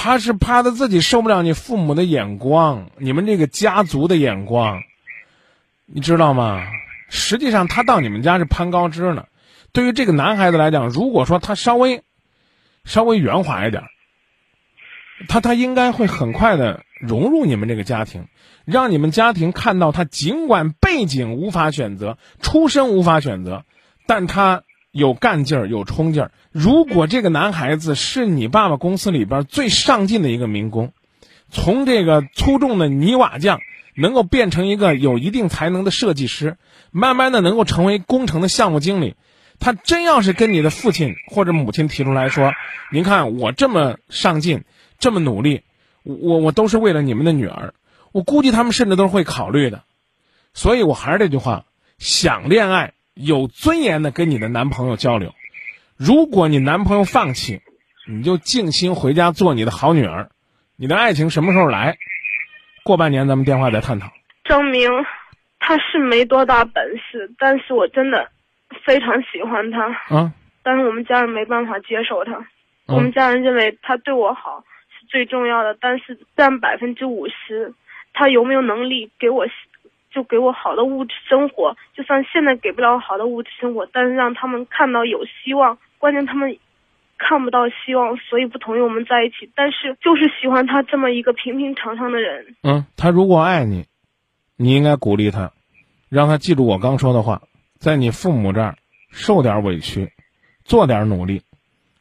[0.00, 4.80] 他是怕他自己受不了你父母的眼光，你们这个家族的眼光，
[5.90, 6.66] 你知道吗？
[7.08, 9.24] 实际上他到你们家是攀高枝呢。
[9.72, 12.02] 对于这个男孩子来讲，如果说他稍微
[12.84, 13.82] 稍微圆滑一点，
[15.28, 18.26] 他他应该会很快的融入你们这个家庭，
[18.64, 23.64] 让你们家庭看到他尽管背景无法选择，出身无法选择，
[24.06, 24.62] 但他。
[24.90, 26.32] 有干劲儿，有冲劲儿。
[26.50, 30.92] 如果这个男孩子是你爸爸公司里边最上进的一个民工，
[31.50, 33.60] 从这个粗重的泥瓦匠，
[33.98, 36.56] 能够变成一个有一定才能的设计师，
[36.90, 39.16] 慢慢的能够成为工程的项目经理，
[39.58, 42.52] 他真要是跟你的父亲或者母亲提出来说
[42.92, 44.64] ：“您看我这么上进，
[44.98, 45.62] 这么努力，
[46.04, 47.74] 我我都是为了你们的女儿。”
[48.12, 49.82] 我估计他们甚至都是会考虑的。
[50.54, 51.66] 所以我还是这句话：
[51.98, 52.94] 想恋爱。
[53.20, 55.34] 有尊严的跟你的男朋友交流，
[55.96, 57.62] 如果你男朋友放弃，
[58.06, 60.30] 你就静心回家做你的好女儿。
[60.76, 61.98] 你的爱情什么时候来？
[62.88, 64.08] 过半年咱们电话再探讨。
[64.44, 64.90] 张明，
[65.60, 68.26] 他是没多大本事，但是我真的
[68.82, 69.84] 非常喜欢他。
[70.16, 70.32] 啊！
[70.62, 72.42] 但是我们家人没办法接受他，
[72.86, 77.74] 我们家人认为他对我好是最重要的，但是占百分之五十，
[78.14, 79.46] 他有没有能力给我？
[80.10, 85.76] 就给我好的物质生活，就算现在给不了好的物质生活，但是让他们看到有希望。
[85.98, 86.56] 关键他们
[87.18, 89.50] 看不到希望，所以不同意我们在一起。
[89.54, 92.54] 但是就是喜欢他这么一个平平常常的人。
[92.62, 93.86] 嗯，他如果爱你，
[94.56, 95.52] 你应该鼓励他，
[96.08, 97.42] 让他记住我刚说的话，
[97.78, 98.76] 在你父母这儿
[99.10, 100.12] 受点委屈，
[100.64, 101.42] 做点努力，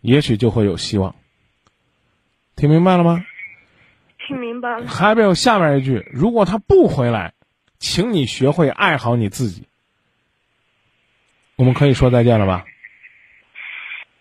[0.01, 1.15] 也许就会有希望。
[2.55, 3.25] 听明白了吗？
[4.25, 4.87] 听明白了。
[4.87, 7.33] 还没有下面一句，如果他不回来，
[7.79, 9.67] 请你学会爱好你自己。
[11.55, 12.65] 我们可以说再见了吧？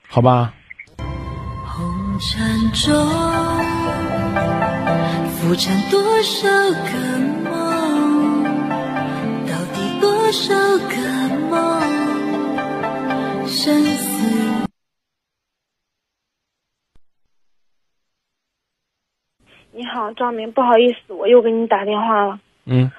[0.08, 0.54] 好吧。
[2.16, 2.96] 红尘中
[5.28, 8.42] 浮沉多少个梦，
[9.44, 10.54] 到底多少
[10.88, 10.96] 个
[11.50, 14.66] 梦，生死。
[19.72, 22.40] 你好，张明，不好意思，我又给你打电话了。
[22.64, 22.90] 嗯。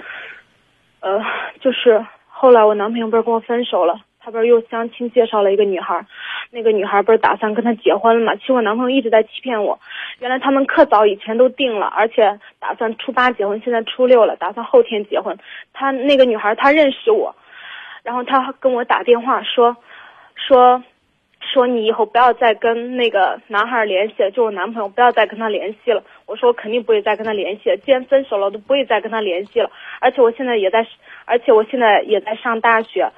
[1.00, 1.20] 呃，
[1.60, 6.06] 就是后来我男朋友不是跟我分手了，他不是又相亲介绍了一个女孩，
[6.52, 8.36] 那个女孩不是打算跟他结婚了吗？
[8.36, 9.80] 其实我男朋友一直在欺骗我，
[10.20, 15.38] 原来他们可早以前都定了，而且打算初八结婚，现在初六了，打算后天结婚。
[15.72, 17.34] 他那个女孩她认识我，
[18.04, 19.78] 然后他跟我打电话说，
[20.36, 20.84] 说。
[21.40, 26.04] 说你以后不要再跟那个男孩联系了，就我男朋友不要再跟他联系了。
[26.26, 29.72] 我说我肯定不会再跟他联系了，既然分手了，我都不会再跟他联系了。
[30.02, 30.86] 而且我现在也在，
[31.24, 33.10] 而且我现在也在上大学，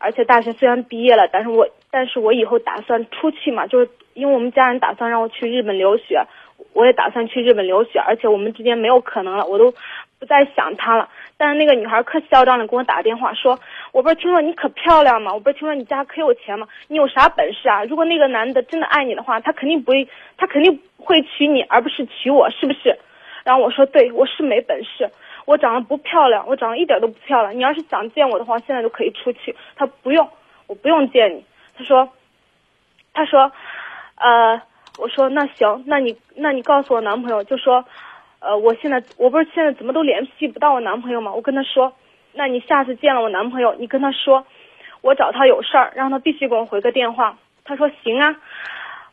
[0.00, 6.24] 而且大学虽然毕业了，但是我但是我以后打算出去嘛，就是因为我们家人打算让我去日本留学，
[6.72, 9.72] 我也打算去日本留学，而且我们之间没有可能了，我都
[10.18, 11.08] 不再想他了。
[11.36, 13.58] 但是那个女孩可嚣张的给我打电话说，
[13.92, 15.32] 我不是听说你可漂亮吗？
[15.34, 16.66] 我不是听说你家可有钱吗？
[16.88, 17.84] 你有啥本事啊？
[17.84, 22.98] 如果那个男的真的爱你的话，他肯定不会，他肯定会娶你，而不是娶我，是不是？
[23.42, 25.10] 然后我说，对，我是没本事，
[25.50, 27.52] 我长得不漂亮，我长得一点都不漂亮。
[27.52, 29.56] 你要是想见我的话，现在就可以出去。
[29.74, 30.28] 他不用，
[30.68, 31.44] 我不用见你。
[31.76, 32.08] 他说，
[33.12, 33.50] 他说，
[34.14, 34.62] 呃，
[34.96, 37.84] 我说那行，那你那你告诉我男朋友，就说。
[38.42, 41.30] 呃，我现在我不是现在怎么都联系不到我男朋友吗？
[41.30, 41.92] 我跟他说，
[42.32, 44.46] 那你下次见了我男朋友，你跟他说，
[45.02, 47.36] 我找他有事儿，让他必须给我回个电话。
[47.64, 48.34] 他说行啊。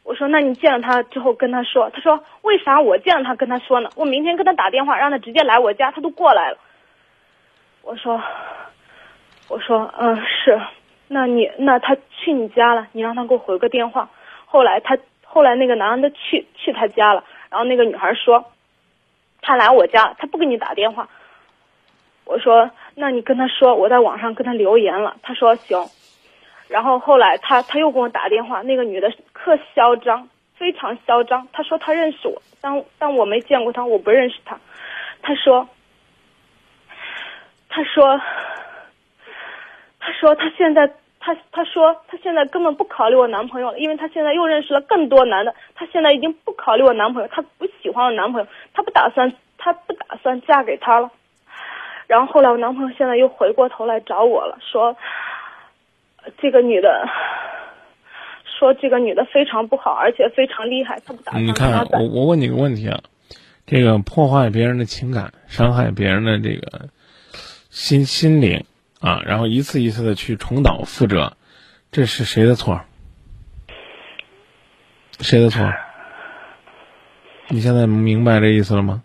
[0.07, 1.89] 我说那你见了他之后跟他说。
[1.89, 3.89] 他说为啥我见了他跟他说呢？
[3.97, 6.57] 我明天跟他打电话，让他直接来我家，他都过来了。
[7.81, 8.23] 我说，
[9.49, 10.61] 我说嗯是，
[11.09, 14.09] 那你那他去你家了，你让他给我回个电话。
[14.45, 18.45] 后来他后来那个男的去去他家了，然后那个女孩说。
[19.39, 21.07] 他来我家，他不给你打电话。
[22.25, 25.15] 我说，那你跟他说，我在网上跟他留言了。
[25.21, 25.77] 他说行。
[26.67, 31.47] 然后后来他他又给我打电话，那个女的特嚣张，非常嚣张。
[31.53, 34.59] 他说他认识我，但但我没见过他，我不认识他。
[35.21, 35.67] 他说，
[37.69, 38.19] 他说，
[39.99, 40.91] 他说他现在。
[41.19, 45.53] 他他说他现在根本不考虑我男朋友了，因为他现在又认识了更多男的。
[45.75, 51.11] 他现在已经不考虑我男朋友，他不喜欢我男朋友，他不打算他不打算嫁给他了。
[52.07, 54.95] 然后后来我男朋友现在又回过头来找我了，说
[56.41, 57.07] 这个女的，
[58.59, 61.45] 说这个女的非常不好，而且非常厉害，他不打算。
[61.45, 63.01] 你看，我我问你个问题啊，
[63.65, 66.89] 这个破坏别人的情感，伤害别人的这个
[67.69, 68.65] 心心灵。
[68.99, 71.33] 啊，然后一次一次的去重蹈覆辙，
[71.91, 72.81] 这是谁的错？
[75.19, 75.71] 谁的错？
[77.49, 79.03] 你现在明白这意思了吗？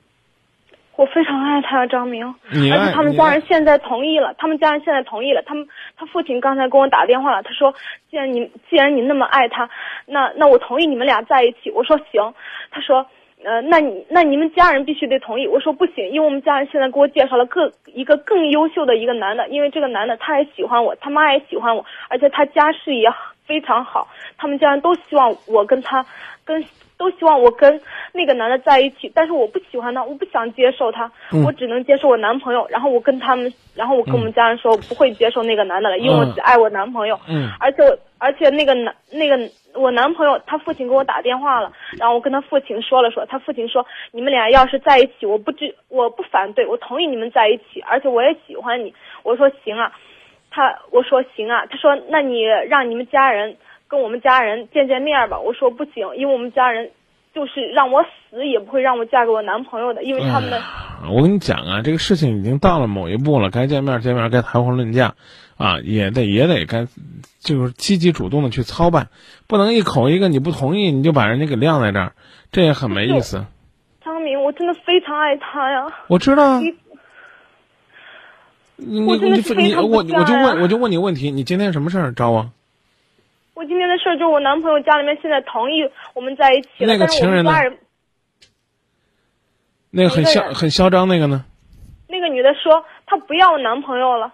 [0.96, 1.32] 我非常
[1.62, 2.27] 爱他，张明，
[2.72, 7.72] 而且他们家人现在同意了，他们家人现在同意了，他们他父亲刚才跟我打电话了，他说，
[8.11, 9.68] 既然你既然你那么爱他，
[10.07, 11.70] 那那我同意你们俩在一起。
[11.70, 12.35] 我说行，
[12.70, 13.07] 他说。
[13.44, 15.48] 呃，那你那你们家人必须得同意。
[15.48, 23.12] 我说不行，因为我们家人现在给我介绍了更一个更优秀的一个男的，因为这个男的他也喜欢我，他妈也喜欢我，而且他家世也
[23.44, 24.07] 非常好，
[24.38, 26.07] 他们家人都希望我跟他
[26.44, 26.64] 跟
[27.02, 27.80] 都希望我跟
[28.12, 31.10] 那个男的在一起，但是我不喜欢他，我不想接受他，
[31.44, 32.66] 我只能接受我男朋友。
[32.70, 37.18] 然后我跟他们，然后我跟我们家人说，我不会接受那个男的了，因为我只爱我男朋友。
[37.28, 37.82] 嗯，而且
[38.18, 39.36] 而且那个男那个。
[39.74, 48.92] 我男朋友他父亲给我打电话了，然后我跟他父亲说了说，他父亲说你们俩要是在一起，我不知我不反对，我同意你们在一起，而且我也喜欢你。
[49.22, 49.90] 我说行啊，
[50.50, 53.56] 他我说行啊，他说那你让你们家人
[53.92, 55.38] 跟我们家人见见面吧。
[55.38, 56.92] 我说不行，因为我们家人
[57.35, 60.62] 就是让我死也不会让我嫁给我男朋友的，因为他们的。
[61.14, 65.14] 我跟你讲啊，这个事情已经到了某一步了，该见面见面，该谈婚论嫁。
[65.59, 66.87] 啊，也得也得该，
[67.38, 69.09] 就是积极主动的去操办，
[69.46, 72.14] 不能一口一个你不同意你就把人家给晾在这儿，
[72.50, 73.44] 这也很没意思。
[74.02, 75.85] 张明，我真的非常爱他呀。
[76.09, 76.61] 我知道。
[76.61, 76.74] 你
[78.76, 82.50] 你你我我就问我就问你问题，你今天什么事儿找我？
[83.54, 85.82] 我今天的事儿就是我男朋友家里面现在同意
[86.14, 87.52] 我们在一起那个情人呢？
[89.90, 91.44] 那个很嚣很嚣张那个呢？
[92.08, 94.32] 那个女的说她不要男朋友了。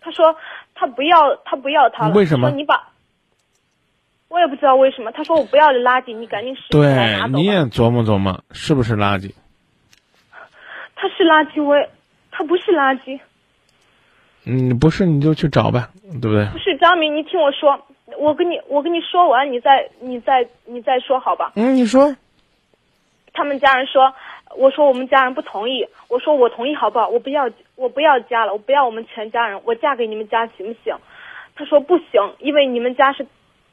[0.00, 0.34] 她说
[0.74, 2.14] 她不要她不要他了。
[2.14, 2.50] 为什么？
[2.50, 2.88] 你把，
[4.28, 5.12] 我也不知道为什么。
[5.12, 7.32] 他说我不要这垃圾，你赶紧拾起来拿对。
[7.42, 9.34] 你也琢磨琢磨，是不是垃圾？
[10.96, 11.90] 他是垃圾，我也
[12.30, 13.20] 他不是垃圾。
[14.46, 15.86] 嗯，不是你就去找呗，
[16.22, 16.46] 对不对？
[16.46, 17.78] 不是张明，你听我说，
[18.18, 21.52] 我跟你我跟你说完，你再你再你再说好吧？
[21.56, 22.14] 嗯，你说。
[23.32, 24.12] 他们家人说，
[24.56, 27.08] 我说我们家人不同意，我说我同意好不好？
[27.08, 30.94] 我不要我不要家了，我不要我们全家人，我嫁给你们家行不行？
[31.54, 33.24] 他说不行，因为你们家是，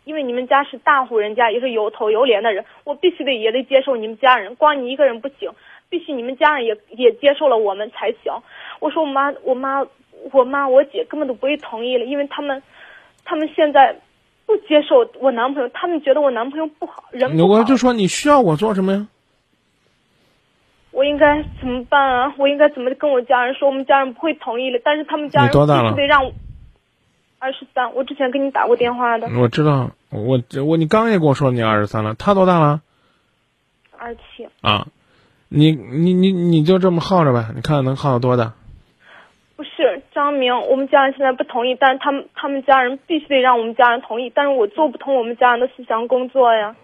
[0.03, 5.49] 因为你们家是大户人家，也是有头有脸的人，我必须得也得接受你们家人，光你一个人不行，
[5.89, 8.31] 必须你们家人也也接受了我们才行。
[8.79, 9.83] 我说我妈我妈
[10.31, 12.61] 我妈我姐根本都不会同意了，因为他们
[13.25, 13.95] 他们现在
[14.47, 17.59] 不接受我男朋友，他们觉得我男朋友不好，人不好。
[17.59, 19.07] 我就说你需要我做什么呀？
[20.91, 22.33] 我应该怎么办啊？
[22.39, 23.67] 我应该怎么跟我家人说？
[23.67, 26.33] 我们家人不会同意的，但是他们家人必须得让我
[27.37, 27.93] 二十三。
[27.93, 32.81] 我之前给你打过电话的，我知道，我我你刚也跟我说你二十三了，他多大了？
[33.95, 34.47] 二七。
[34.61, 34.87] 啊，
[35.49, 38.53] 你你你你就这么耗着呗，你看能耗到多大？
[40.17, 46.75] 张明，我们家人现在不同意，但是他们他们家人必须得让我们家人同意，但是我做不通我们家人的思想工作呀。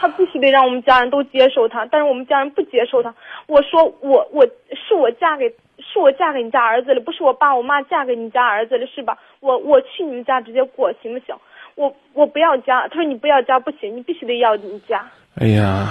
[0.00, 3.14] 他必须得让我们家人都接受他，但是我们家人不接受他。
[3.46, 9.16] 我说我我是我嫁给是我嫁给你家儿子了，不是我爸我妈嫁给你家儿子了，是吧？
[9.38, 11.36] 我我去你们家直接过行不行？
[11.76, 15.08] 我我不要家，他说你不要家不行，你必须得要你家。
[15.40, 15.86] 哎呀，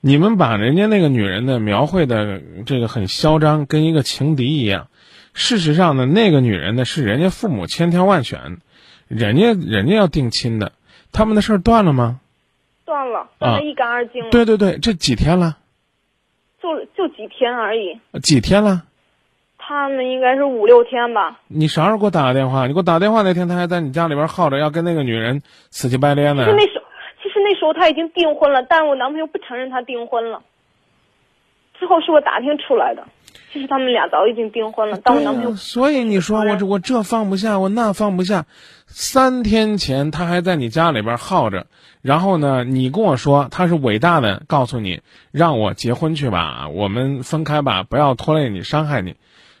[0.00, 4.88] 你们把人家那个女人呢描绘的这个很嚣张，跟一个情敌一样。
[5.34, 8.58] 事实上呢，那个女人呢是人家父母千挑万选，
[9.08, 10.72] 人家人家要定亲的，
[11.12, 12.20] 他们的事儿断了吗？
[12.84, 14.30] 断了，断得一干二净了。
[14.30, 15.58] 对对对，这几天了？
[16.60, 18.00] 就就几天而已。
[18.20, 18.82] 几天了？
[19.58, 21.38] 他们应该是五六天吧。
[21.46, 22.66] 你啥时候给我打个电话？
[22.66, 26.52] 你给我打电话那天，他还在你家里边耗着，要跟那个女人死乞白赖呢是。
[26.54, 26.79] 那时
[27.50, 30.40] 那时候他已经订婚了，但是我男朋友不承认他订婚了。
[31.80, 33.02] 之后是我打听出来的，
[33.52, 38.46] 其实他们俩早已经订婚了，但我男朋友所以你说我这我这放不下，我那放不下。
[38.86, 41.66] 三天前他还在你家里边耗着，
[42.02, 45.00] 然后呢，你跟我说他是伟大的，告诉你
[45.32, 49.16] 让我结婚去吧，我们分开吧，不要拖累你，伤害你。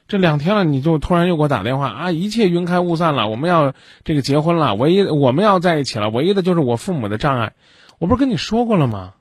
[0.06, 2.10] 这两天了，你就突然又给我打电话啊！
[2.10, 3.72] 一切云开雾散了，我们要
[4.04, 7.52] 这个结婚了，唯一我们要在一起了，唯一的就是我父母的障碍。
[8.00, 9.12] 我不是跟你说过了吗？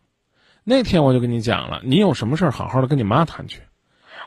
[0.63, 3.61] 那天我就跟你讲了，你有什么事儿好好的跟你妈谈去。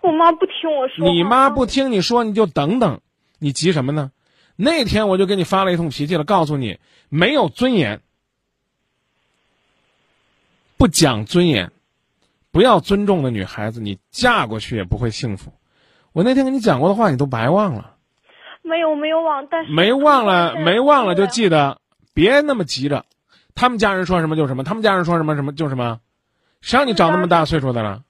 [0.02, 1.08] 我妈不听我说。
[1.08, 3.00] 你妈不听你说，你就等等，
[3.38, 4.12] 你急什么呢？
[4.56, 8.02] 那天我就给你发了一通脾气了，告诉你没有尊严，
[10.76, 11.72] 不讲尊严，
[12.50, 15.54] 不要尊重的女孩子，你嫁过去也不会幸福。
[16.12, 17.94] 我那天跟你讲过的话，你都白忘了，
[18.60, 21.80] 没有没有忘，但是没忘了，没忘了就记得，
[22.12, 23.06] 别那么急着。
[23.54, 26.00] 他们家人说什么就什么，他们家人说什么什么就什么，
[26.60, 28.02] 谁让你长那么大岁数的了？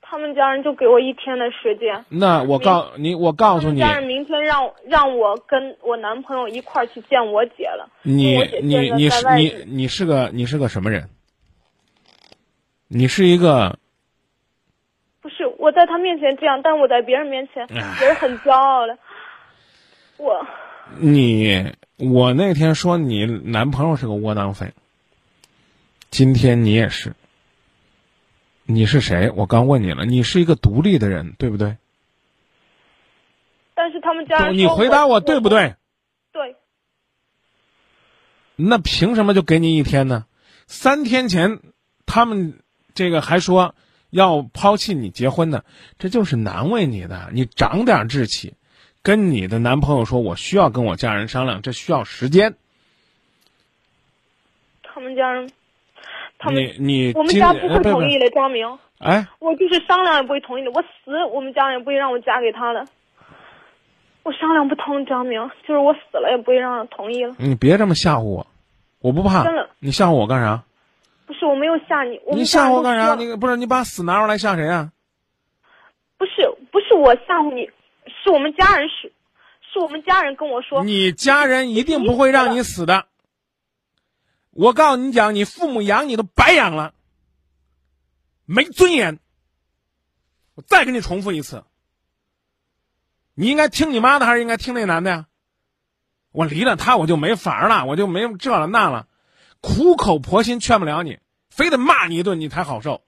[0.00, 2.02] 他们家人就给我一天的时间。
[2.08, 7.86] 那我告你，我告诉你，他们家人明天让让我跟我男朋友一块儿去见我姐了。
[8.02, 11.10] 你你你是你你是个你是个什么人？
[12.88, 13.78] 你是一个
[15.20, 18.96] 不是我在他面前这样，但我在别人面前唉也是很骄傲的。
[20.16, 20.46] 我
[20.98, 24.72] 你，我那天说你男朋友是个窝囊废，
[26.10, 27.14] 今天你也是。
[28.64, 29.30] 你是谁？
[29.34, 31.76] 我刚问你了，你是一个独立的人，对不对？
[33.74, 35.48] 但是他们家人你回答我对不？
[35.48, 35.74] 对？
[36.32, 36.54] 对，
[38.54, 40.26] 那凭什么就给你一天呢？
[40.66, 41.60] 三天前
[42.06, 42.60] 他们
[42.94, 43.74] 这个还说
[44.10, 45.64] 要抛弃你结婚呢，
[45.98, 47.30] 这就是难为你的。
[47.32, 48.54] 你长点志气，
[49.02, 52.54] 跟你的男朋友说，我需要跟我家人商量，这需要时间。
[54.82, 55.50] 他们家人，
[56.38, 58.78] 他们你你我们家不会呃同意的，张明。
[58.98, 62.84] 哎，我就是商量也不会同意的，我死我们家人也不会让我嫁给他的。
[64.24, 67.34] 我商量不通，张明，就是我死了也不会让人同意了。
[67.38, 68.46] 你别这么吓唬我，
[69.00, 69.70] 我不怕真的。
[69.78, 70.64] 你吓唬我干啥？
[71.26, 73.14] 不是，我没有吓你，我你吓唬我干啥？
[73.14, 74.90] 你不是你把死拿出来吓谁啊？
[76.18, 76.32] 不是
[76.72, 77.70] 不是我吓唬你，
[78.28, 79.10] 是我们家人是，
[79.72, 83.06] 是我们家人跟我说，你家人一定不会让你死的。
[84.50, 86.92] 我告诉你讲，你父母养你都白养了，
[88.44, 89.18] 没尊严。
[90.56, 91.64] 我再给你重复一次，
[93.32, 95.26] 你应该听你妈的，还是应该听那男的呀？
[96.30, 99.08] 我离了他，我就没法了，我就没这了那了，
[99.62, 101.18] 苦口婆心劝不了你，
[101.48, 103.02] 非得骂你一顿，你才好受。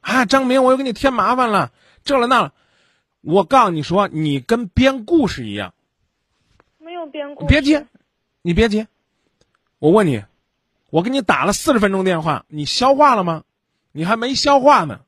[0.00, 1.72] 啊，张明，我又给你添麻烦了，
[2.04, 2.54] 这了那了。
[3.20, 5.74] 我告诉你说，你跟编故事一样。
[6.78, 7.44] 没有编故事。
[7.44, 7.86] 你别接，
[8.42, 8.88] 你别接。
[9.78, 10.24] 我问你，
[10.90, 13.44] 我给你打了四十分钟电话，你消化了吗？
[13.92, 15.00] 你还没消化呢。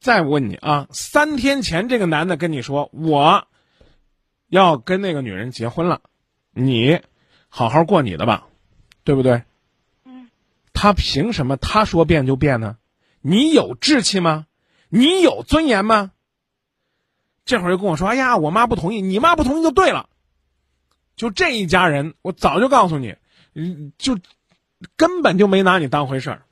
[0.00, 3.48] 再问你啊，三天前这个男的跟你说我
[4.48, 6.00] 要跟那个女人结婚了，
[6.52, 7.00] 你
[7.48, 8.46] 好好过你的吧，
[9.04, 9.42] 对不对？
[10.04, 10.30] 嗯。
[10.72, 12.76] 他凭什么他说变就变呢？
[13.20, 14.46] 你有志气吗？
[14.88, 16.12] 你有尊严吗？
[17.46, 20.10] 这会儿又跟我说：“哎呀，我妈不同意，你妈不同意就对了。”
[21.16, 23.16] 就这一家人，我早就告诉你，
[23.96, 24.18] 就
[24.96, 26.42] 根本就没拿你当回事儿。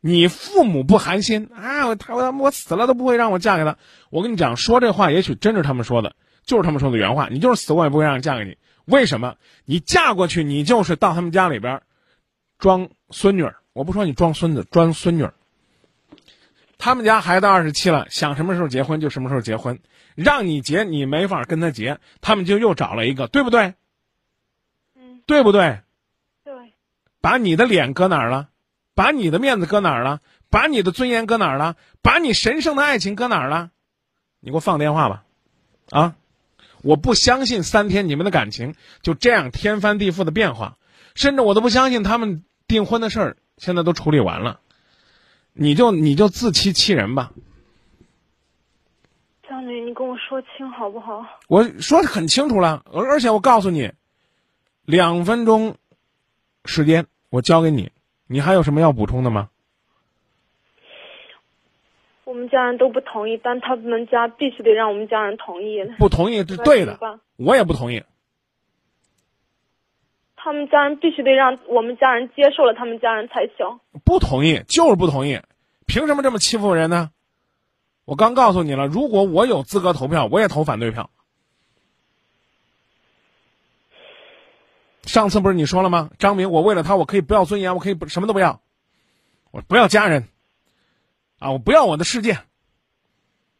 [0.00, 3.76] 你父母不寒心啊，他我我死了都不会让我嫁给他。
[4.10, 6.14] 我跟你讲，说这话也许真是他们说的，
[6.44, 7.28] 就是他们说的原话。
[7.28, 8.56] 你就是死我也不会让你嫁给你。
[8.84, 9.36] 为什么？
[9.64, 11.82] 你嫁过去，你就是到他们家里边
[12.58, 13.56] 装孙女儿。
[13.72, 15.34] 我不说你装孙子，装孙女儿。
[16.80, 19.78] 他们家孩子二十七了，想什么时候结婚就什么时候结婚，
[20.14, 23.74] 让你结你没法跟他结，他们就又找了一个，对不对？
[24.96, 25.80] 嗯，对不对？
[26.42, 26.54] 对，
[27.20, 28.48] 把你的脸搁哪儿了？
[28.94, 30.20] 把你的面子搁哪儿了？
[30.48, 31.76] 把你的尊严搁哪儿了？
[32.00, 33.70] 把你神圣的爱情搁哪儿了？
[34.40, 35.24] 你给我放电话吧，
[35.90, 36.16] 啊！
[36.82, 40.78] 我不相信三天你们的感情就这样天翻地覆的变化，
[41.14, 44.60] 甚至我都不相信他们订婚的事儿现在都处理完了。
[45.52, 47.32] 你就你就自欺欺人吧！
[49.48, 51.26] 将军，你跟我说清好不好？
[51.48, 53.92] 我说的很清楚了，而而且我告诉你，
[54.84, 55.76] 两分钟
[56.64, 57.90] 时间我交给你，
[58.26, 59.50] 你还有什么要补充的吗？
[62.24, 65.82] 我们家人都不同意，但他们家必须得让我们家人同意。
[65.98, 66.96] 不同意是对的，
[67.36, 68.04] 我也不同意。
[70.42, 73.80] 他们家人必须得让我们家人接受了，他们家人才行。
[74.04, 75.40] 不同意就是不同意，
[75.86, 77.10] 凭什么这么欺负人呢？
[78.06, 81.10] 我刚告诉你了，如果我有资格投票，我也投反对票。
[85.04, 86.10] 上次不是你说了吗？
[86.18, 88.62] 张明，我为了他，我可以不要尊严，我可以不什么都不要，
[89.50, 90.26] 我不要家人，
[91.38, 92.38] 啊，我不要我的世界。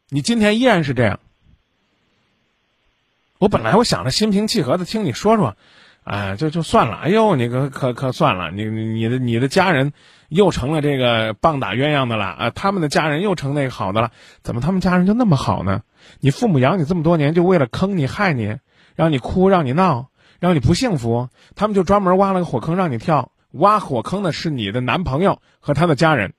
[0.09, 1.19] 你今天依然是这样。
[3.37, 5.55] 我本来我想着心平气和的听你说说，
[6.03, 6.95] 哎，就就算了。
[6.95, 9.93] 哎呦，你可可可算了，你你的你的家人
[10.29, 12.49] 又成了这个棒打鸳鸯的了啊！
[12.49, 15.83] 他们的家人又成那个好的了，怎么他们家人就那么好呢？
[16.19, 18.57] 你父母养你这么多年，就为了坑你害你，
[18.95, 20.07] 让你哭让你闹。
[20.39, 23.31] 让你不幸福，他们就专门挖了个火坑让你跳。
[23.51, 26.33] 挖火坑的是你的男朋友和他的家人。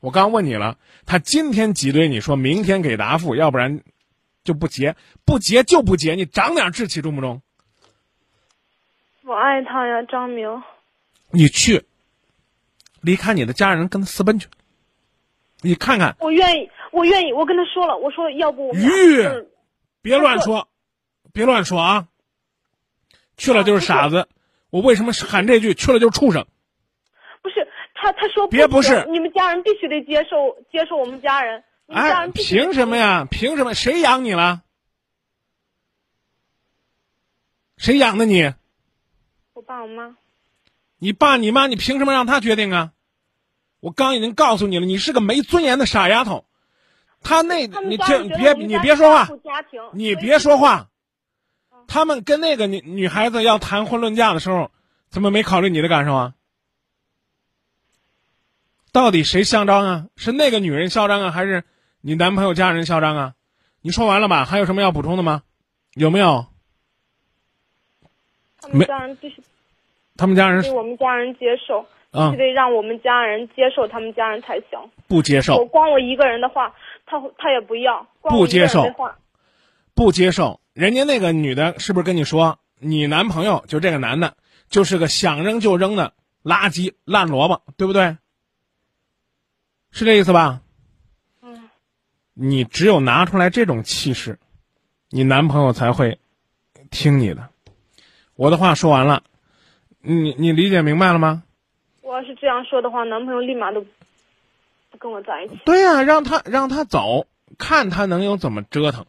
[0.00, 3.80] 我刚问你了，他今天挤兑你说明天给答复，要不然
[4.44, 4.94] 就不结，
[5.24, 6.16] 不结就不结。
[6.16, 7.40] 你长点志气中不中？
[9.28, 10.62] 我爱他呀，张明。
[11.30, 11.84] 你去，
[13.02, 14.48] 离开你的家人，跟他私奔去。
[15.60, 16.16] 你看看。
[16.20, 17.34] 我愿意，我愿意。
[17.34, 18.74] 我跟他说了，我说要不我。
[18.74, 19.46] 玉，
[20.00, 20.68] 别乱说，
[21.34, 22.08] 别乱说啊。
[23.36, 24.28] 去了就是傻子，
[24.70, 25.74] 我为什么喊这句？
[25.74, 26.46] 去了就是畜生。
[27.42, 31.62] 不是他，他说别不是，你们家人必须得接受，接受我们家人。
[31.86, 33.26] 哎，凭什么呀？
[33.30, 33.74] 凭什么？
[33.74, 34.62] 谁养你了？
[37.76, 38.54] 谁养的你？
[39.68, 40.16] 我爸我妈。
[40.96, 42.92] 你爸你妈，你凭什么让他决定啊？
[43.80, 46.46] 我刚已经告诉你了，你是个没尊严的傻丫头。
[47.20, 49.28] 他那，你听，别你别说话，
[49.92, 50.88] 你别说话。
[51.86, 54.70] 他们跟那个女女孩子要谈婚论嫁的时候，
[55.10, 56.34] 怎么没考虑你的感受啊？
[58.90, 60.06] 到底谁嚣张啊？
[60.16, 61.62] 是那个女人嚣张啊，还是
[62.00, 63.34] 你男朋友家人嚣张啊？
[63.82, 64.46] 你说完了吧？
[64.46, 65.42] 还有什么要补充的吗？
[65.92, 66.46] 有没有？
[68.60, 69.42] 他们家人必须，
[70.18, 74.78] 他们家人对我们家人接受，必须得让我们家人接受，他们家人才行。
[75.06, 75.56] 不接受。
[75.56, 76.74] 我光我一个人的话，
[77.06, 78.06] 他他也不要。
[78.20, 78.84] 不接受。
[79.94, 80.60] 不接受。
[80.74, 84.36] 人家那个女的，是不是跟你说，你男朋友就这个男的，
[84.68, 86.12] 就是个想扔就扔的
[86.42, 88.16] 垃圾烂萝卜，对不对？
[89.92, 90.62] 是这意思吧？
[91.42, 91.70] 嗯。
[92.34, 94.40] 你只有拿出来这种气势，
[95.10, 96.18] 你男朋友才会
[96.90, 97.48] 听你的。
[98.34, 99.22] 我的话说完了，
[100.08, 101.42] 你你理解明白了吗？
[102.00, 103.82] 我要是这样说的话，男朋友立马都
[104.90, 105.60] 不跟我在一起。
[105.66, 107.26] 对呀，让他让他走，
[107.58, 109.04] 看他能有怎么折腾。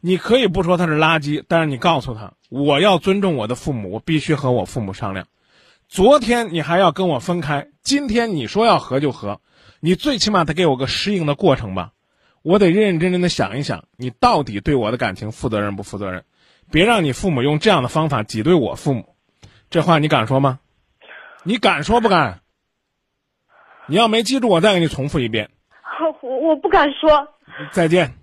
[0.00, 5.28] 你可以不说他是垃圾，但是你告诉他，我要尊重我的父母，我必须和我父母商量。
[5.88, 9.40] 昨天你还要跟我分开，今天你说要和就和，
[9.78, 11.92] 你最起码得给我个适应的过程吧。
[12.42, 16.24] 我得认认真真的想一想，你到底对我的感情负责任不负责任？
[16.72, 19.14] 别让你父母用这样的方法挤兑我父母，
[19.70, 20.58] 这话你敢说吗？
[21.44, 22.40] 你敢说不敢？
[23.86, 25.50] 你要没记住，我再给你重复一遍。
[26.22, 27.28] 我我不敢说。
[27.70, 28.14] 再见，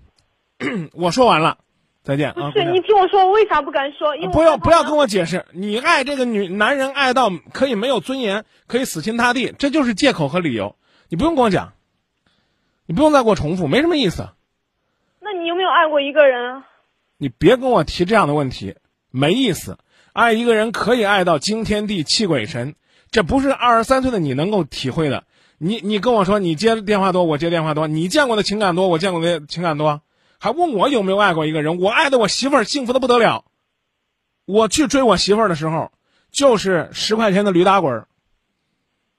[0.92, 1.58] 我说完了。
[2.02, 2.52] 再见啊！
[2.52, 4.16] 是你听我说，我为啥不敢说？
[4.16, 10.76] 因为不要不要跟我解释，你爱这个女男人爱到可以没有尊严，可以死心塌地，这就是借口和理由。
[11.08, 11.74] 你不用跟我讲，
[12.86, 14.28] 你不用再给我重复，没什么意思。
[15.20, 16.66] 那你有没有爱过一个人啊？
[17.18, 18.76] 你别跟我提这样的问题，
[19.10, 19.76] 没意思。
[20.12, 22.74] 爱一个人可以爱到惊天地泣鬼神，
[23.10, 25.24] 这不是二十三岁的你能够体会的。
[25.58, 30.02] 你你跟我说，你接电话多，我接电话多，你见过的情感多，我见过的情感多。
[30.38, 31.80] 还问我有没有爱过一个人？
[31.80, 33.44] 我爱的我媳妇儿幸福的不得了。
[34.44, 35.90] 我去追我媳妇儿的时候，
[36.30, 38.08] 就是十块钱的驴打滚儿。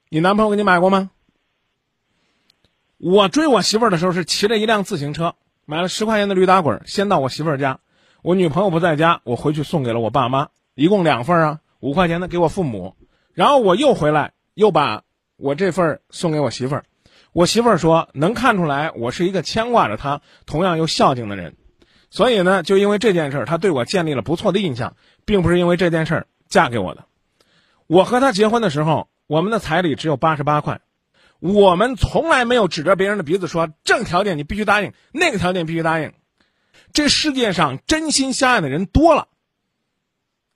[0.08, 1.10] 你男朋友给你买过吗？
[2.96, 5.34] 我追我媳妇儿的时候是骑着一辆自行车，
[5.66, 7.80] 买了十块钱的驴打滚儿，先到我媳妇儿家。
[8.22, 10.48] 我女朋友不在家，我回去送给了我爸妈，
[10.80, 12.96] 一共两份啊，五块钱的给我父母，
[13.34, 15.02] 然后我又回来，又把
[15.36, 16.86] 我这份送给我媳妇儿。
[17.34, 21.54] 我媳妇儿说，能看出来我是一个牵挂着她，同样又孝敬的人，
[22.08, 27.04] 所以呢，就因为这件事儿，她对我建立了不错的印象，并不是因为这件事儿嫁给我的。
[27.86, 30.80] 我和她结婚的时候，我们的彩礼只有八十八块，
[31.40, 36.14] 我们从来没有指着别人的鼻子说这个条件你必须答应，那个条件必须答应。
[36.94, 39.28] 这世界上真心相爱的人多了，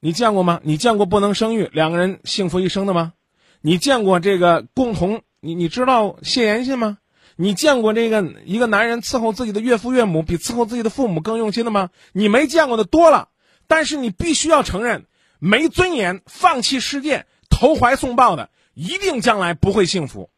[0.04, 0.60] 你见过吗？
[0.64, 3.14] 你见过不能生育，两个人幸福一生的吗？
[3.62, 5.22] 你见过这个共同？
[5.40, 6.98] 你你知道谢延信吗？
[7.36, 11.88] 你见过这个一个男人伺候自己的岳父岳母比伺候自己的父母更用心的吗？
[12.12, 13.30] 你没见过的多了，
[13.66, 15.06] 但是你必须要承认，
[15.38, 20.28] 没尊严、放弃世界、投怀送抱的，一定将来不会幸福。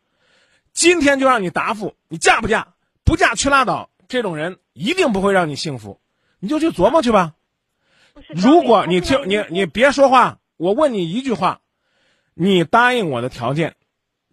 [0.73, 2.69] 今天就让你答复，你嫁不嫁？
[3.03, 3.91] 不嫁去拉倒。
[4.07, 5.99] 这种人一定不会让你幸福，
[6.39, 7.33] 你就去琢磨去吧。
[8.29, 11.61] 如果你听你你别说话，我问你一句话，
[12.35, 13.75] 你答应我的条件。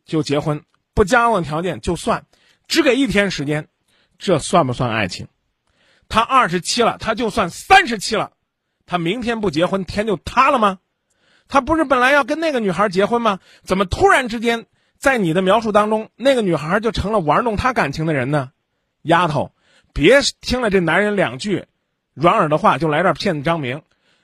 [0.06, 0.62] 就结婚，
[0.94, 2.26] 不加我条件就算，
[2.68, 3.70] 只给一天时间，
[4.20, 5.30] 这算不算爱情？
[6.10, 8.34] 他二十七了，他就算三十七了，
[8.86, 10.80] 他明天不结婚，天就塌了吗？
[11.48, 13.40] 他不是本来要跟那个女孩结婚吗？
[13.64, 14.66] 怎么突然之间，
[14.98, 18.52] 在你的描述当中，那个女孩就成了玩弄他感情的人呢？
[19.04, 19.54] 丫头，
[19.94, 21.66] 别听了这男人两句
[22.14, 23.82] 软耳的话就来这儿骗张明，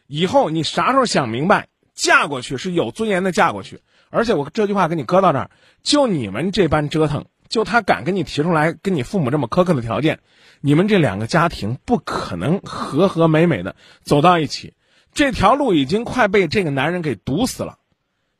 [0.07, 3.81] 以后你啥时候想明白，嫁过去是有尊严的嫁过去。
[4.09, 5.51] 而且我这句话给你搁到这儿，
[5.83, 10.19] 就你们这般折腾，就他敢跟你提出来，跟你父母这么苛刻的条件，
[10.61, 14.73] 你们这两个家庭不可能和和美美的走到一起。
[15.13, 17.77] 这条路已经快被这个男人给堵死了。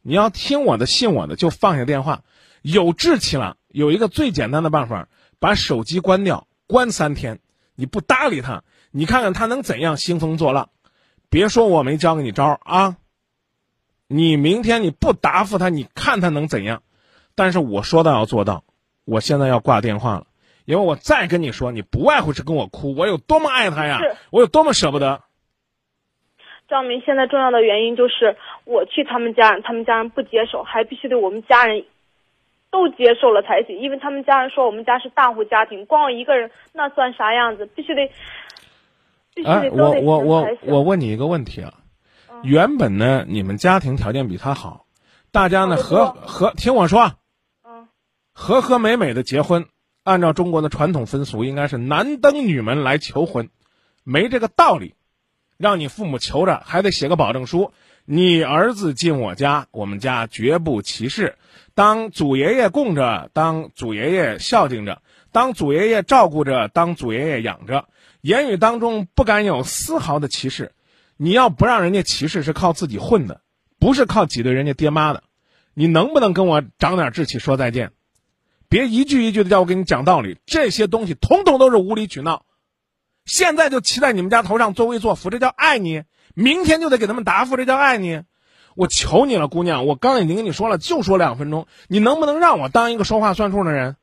[0.01, 2.21] 你要听我的，信我的，就放下电话。
[2.61, 5.07] 有志气了，有一个最简单的办法，
[5.39, 7.39] 把手机关掉，关三天，
[7.75, 10.69] 你不搭理他，你看看他能怎样兴风作浪。
[11.29, 12.97] 别说我没教给你招啊。
[14.07, 16.81] 你明天你不答复他，你看他能怎样？
[17.35, 18.63] 但是我说到要做到，
[19.05, 20.27] 我现在要挂电话了，
[20.65, 23.99] 因为我再跟你说，你不外乎是跟我哭，我有多么爱他呀，
[24.31, 25.21] 我有多么舍不得。
[26.67, 28.35] 张明，现在重要的原因就是
[28.65, 31.85] 我去他们家，他们家人不接受，还必须得我们家人
[32.71, 37.65] 都接受了才行，因为他们家人说我们家是大户家庭，光我一个人那算啥样子？
[37.67, 38.11] 必须得，
[39.43, 41.73] 必须得我我我我问你一个问题啊。
[42.43, 44.85] 原本呢，你们家庭条件比他好，
[45.31, 47.13] 大家呢和和听我说，
[47.65, 47.87] 嗯，
[48.31, 49.65] 和和美美的结婚，
[50.03, 53.49] 按照中国的传统风俗，应该是男登女门来求婚，
[54.05, 54.95] 没这个道理，
[55.57, 57.73] 让你父母求着，还得写个保证书，
[58.05, 61.35] 你儿子进我家，我们家绝不歧视，
[61.75, 65.01] 当祖爷爷供着，当祖爷爷孝敬着，
[65.33, 67.89] 当祖爷爷照顾着，当祖爷爷养着，
[68.21, 70.73] 言语当中不敢有丝毫的歧视。
[71.17, 73.41] 你要不让人家歧视，是靠自己混的，
[73.79, 75.23] 不是靠挤兑人家爹妈的。
[75.73, 77.91] 你能不能跟我长点志气说再见？
[78.69, 82.45] 别一句一句的叫我给你讲道理，这些东西统统都是无理取闹。
[83.25, 86.03] 现在就骑在你们家头上作威作福，这叫爱你；
[86.35, 88.23] 明天就得给他们答复，这叫爱你。
[88.75, 93.97] 我求你了，姑娘，我刚已经跟你说了，就说两分钟，你能不能让我当一个说话算数的人？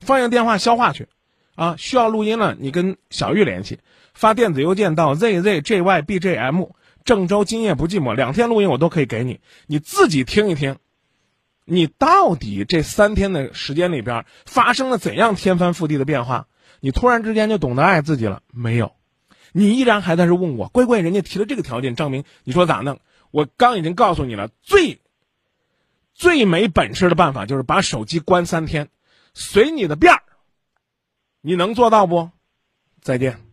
[0.00, 1.08] 放下电话消化去。
[1.54, 3.78] 啊，需要录音了，你跟小玉联系，
[4.14, 6.70] 发电子邮件到 zzjybjm
[7.04, 10.76] 郑州今夜不寂寞，两天录音我都可以给你，你自己听一听，
[11.64, 16.46] 你到底这三天的时间里边发生了怎样天翻覆地的变化？
[16.80, 18.92] 你突然之间就懂得爱自己了没有？
[19.52, 23.00] 你依然还在这问我，乖乖，人家提了这个条件，证明你说咋弄？
[23.30, 25.00] 我刚已经告诉你了，最
[26.14, 28.88] 最没本事的办法就是把手机关三天，
[29.34, 30.22] 随你的便儿。
[31.42, 32.30] 你能做到不？
[33.02, 33.51] 再见。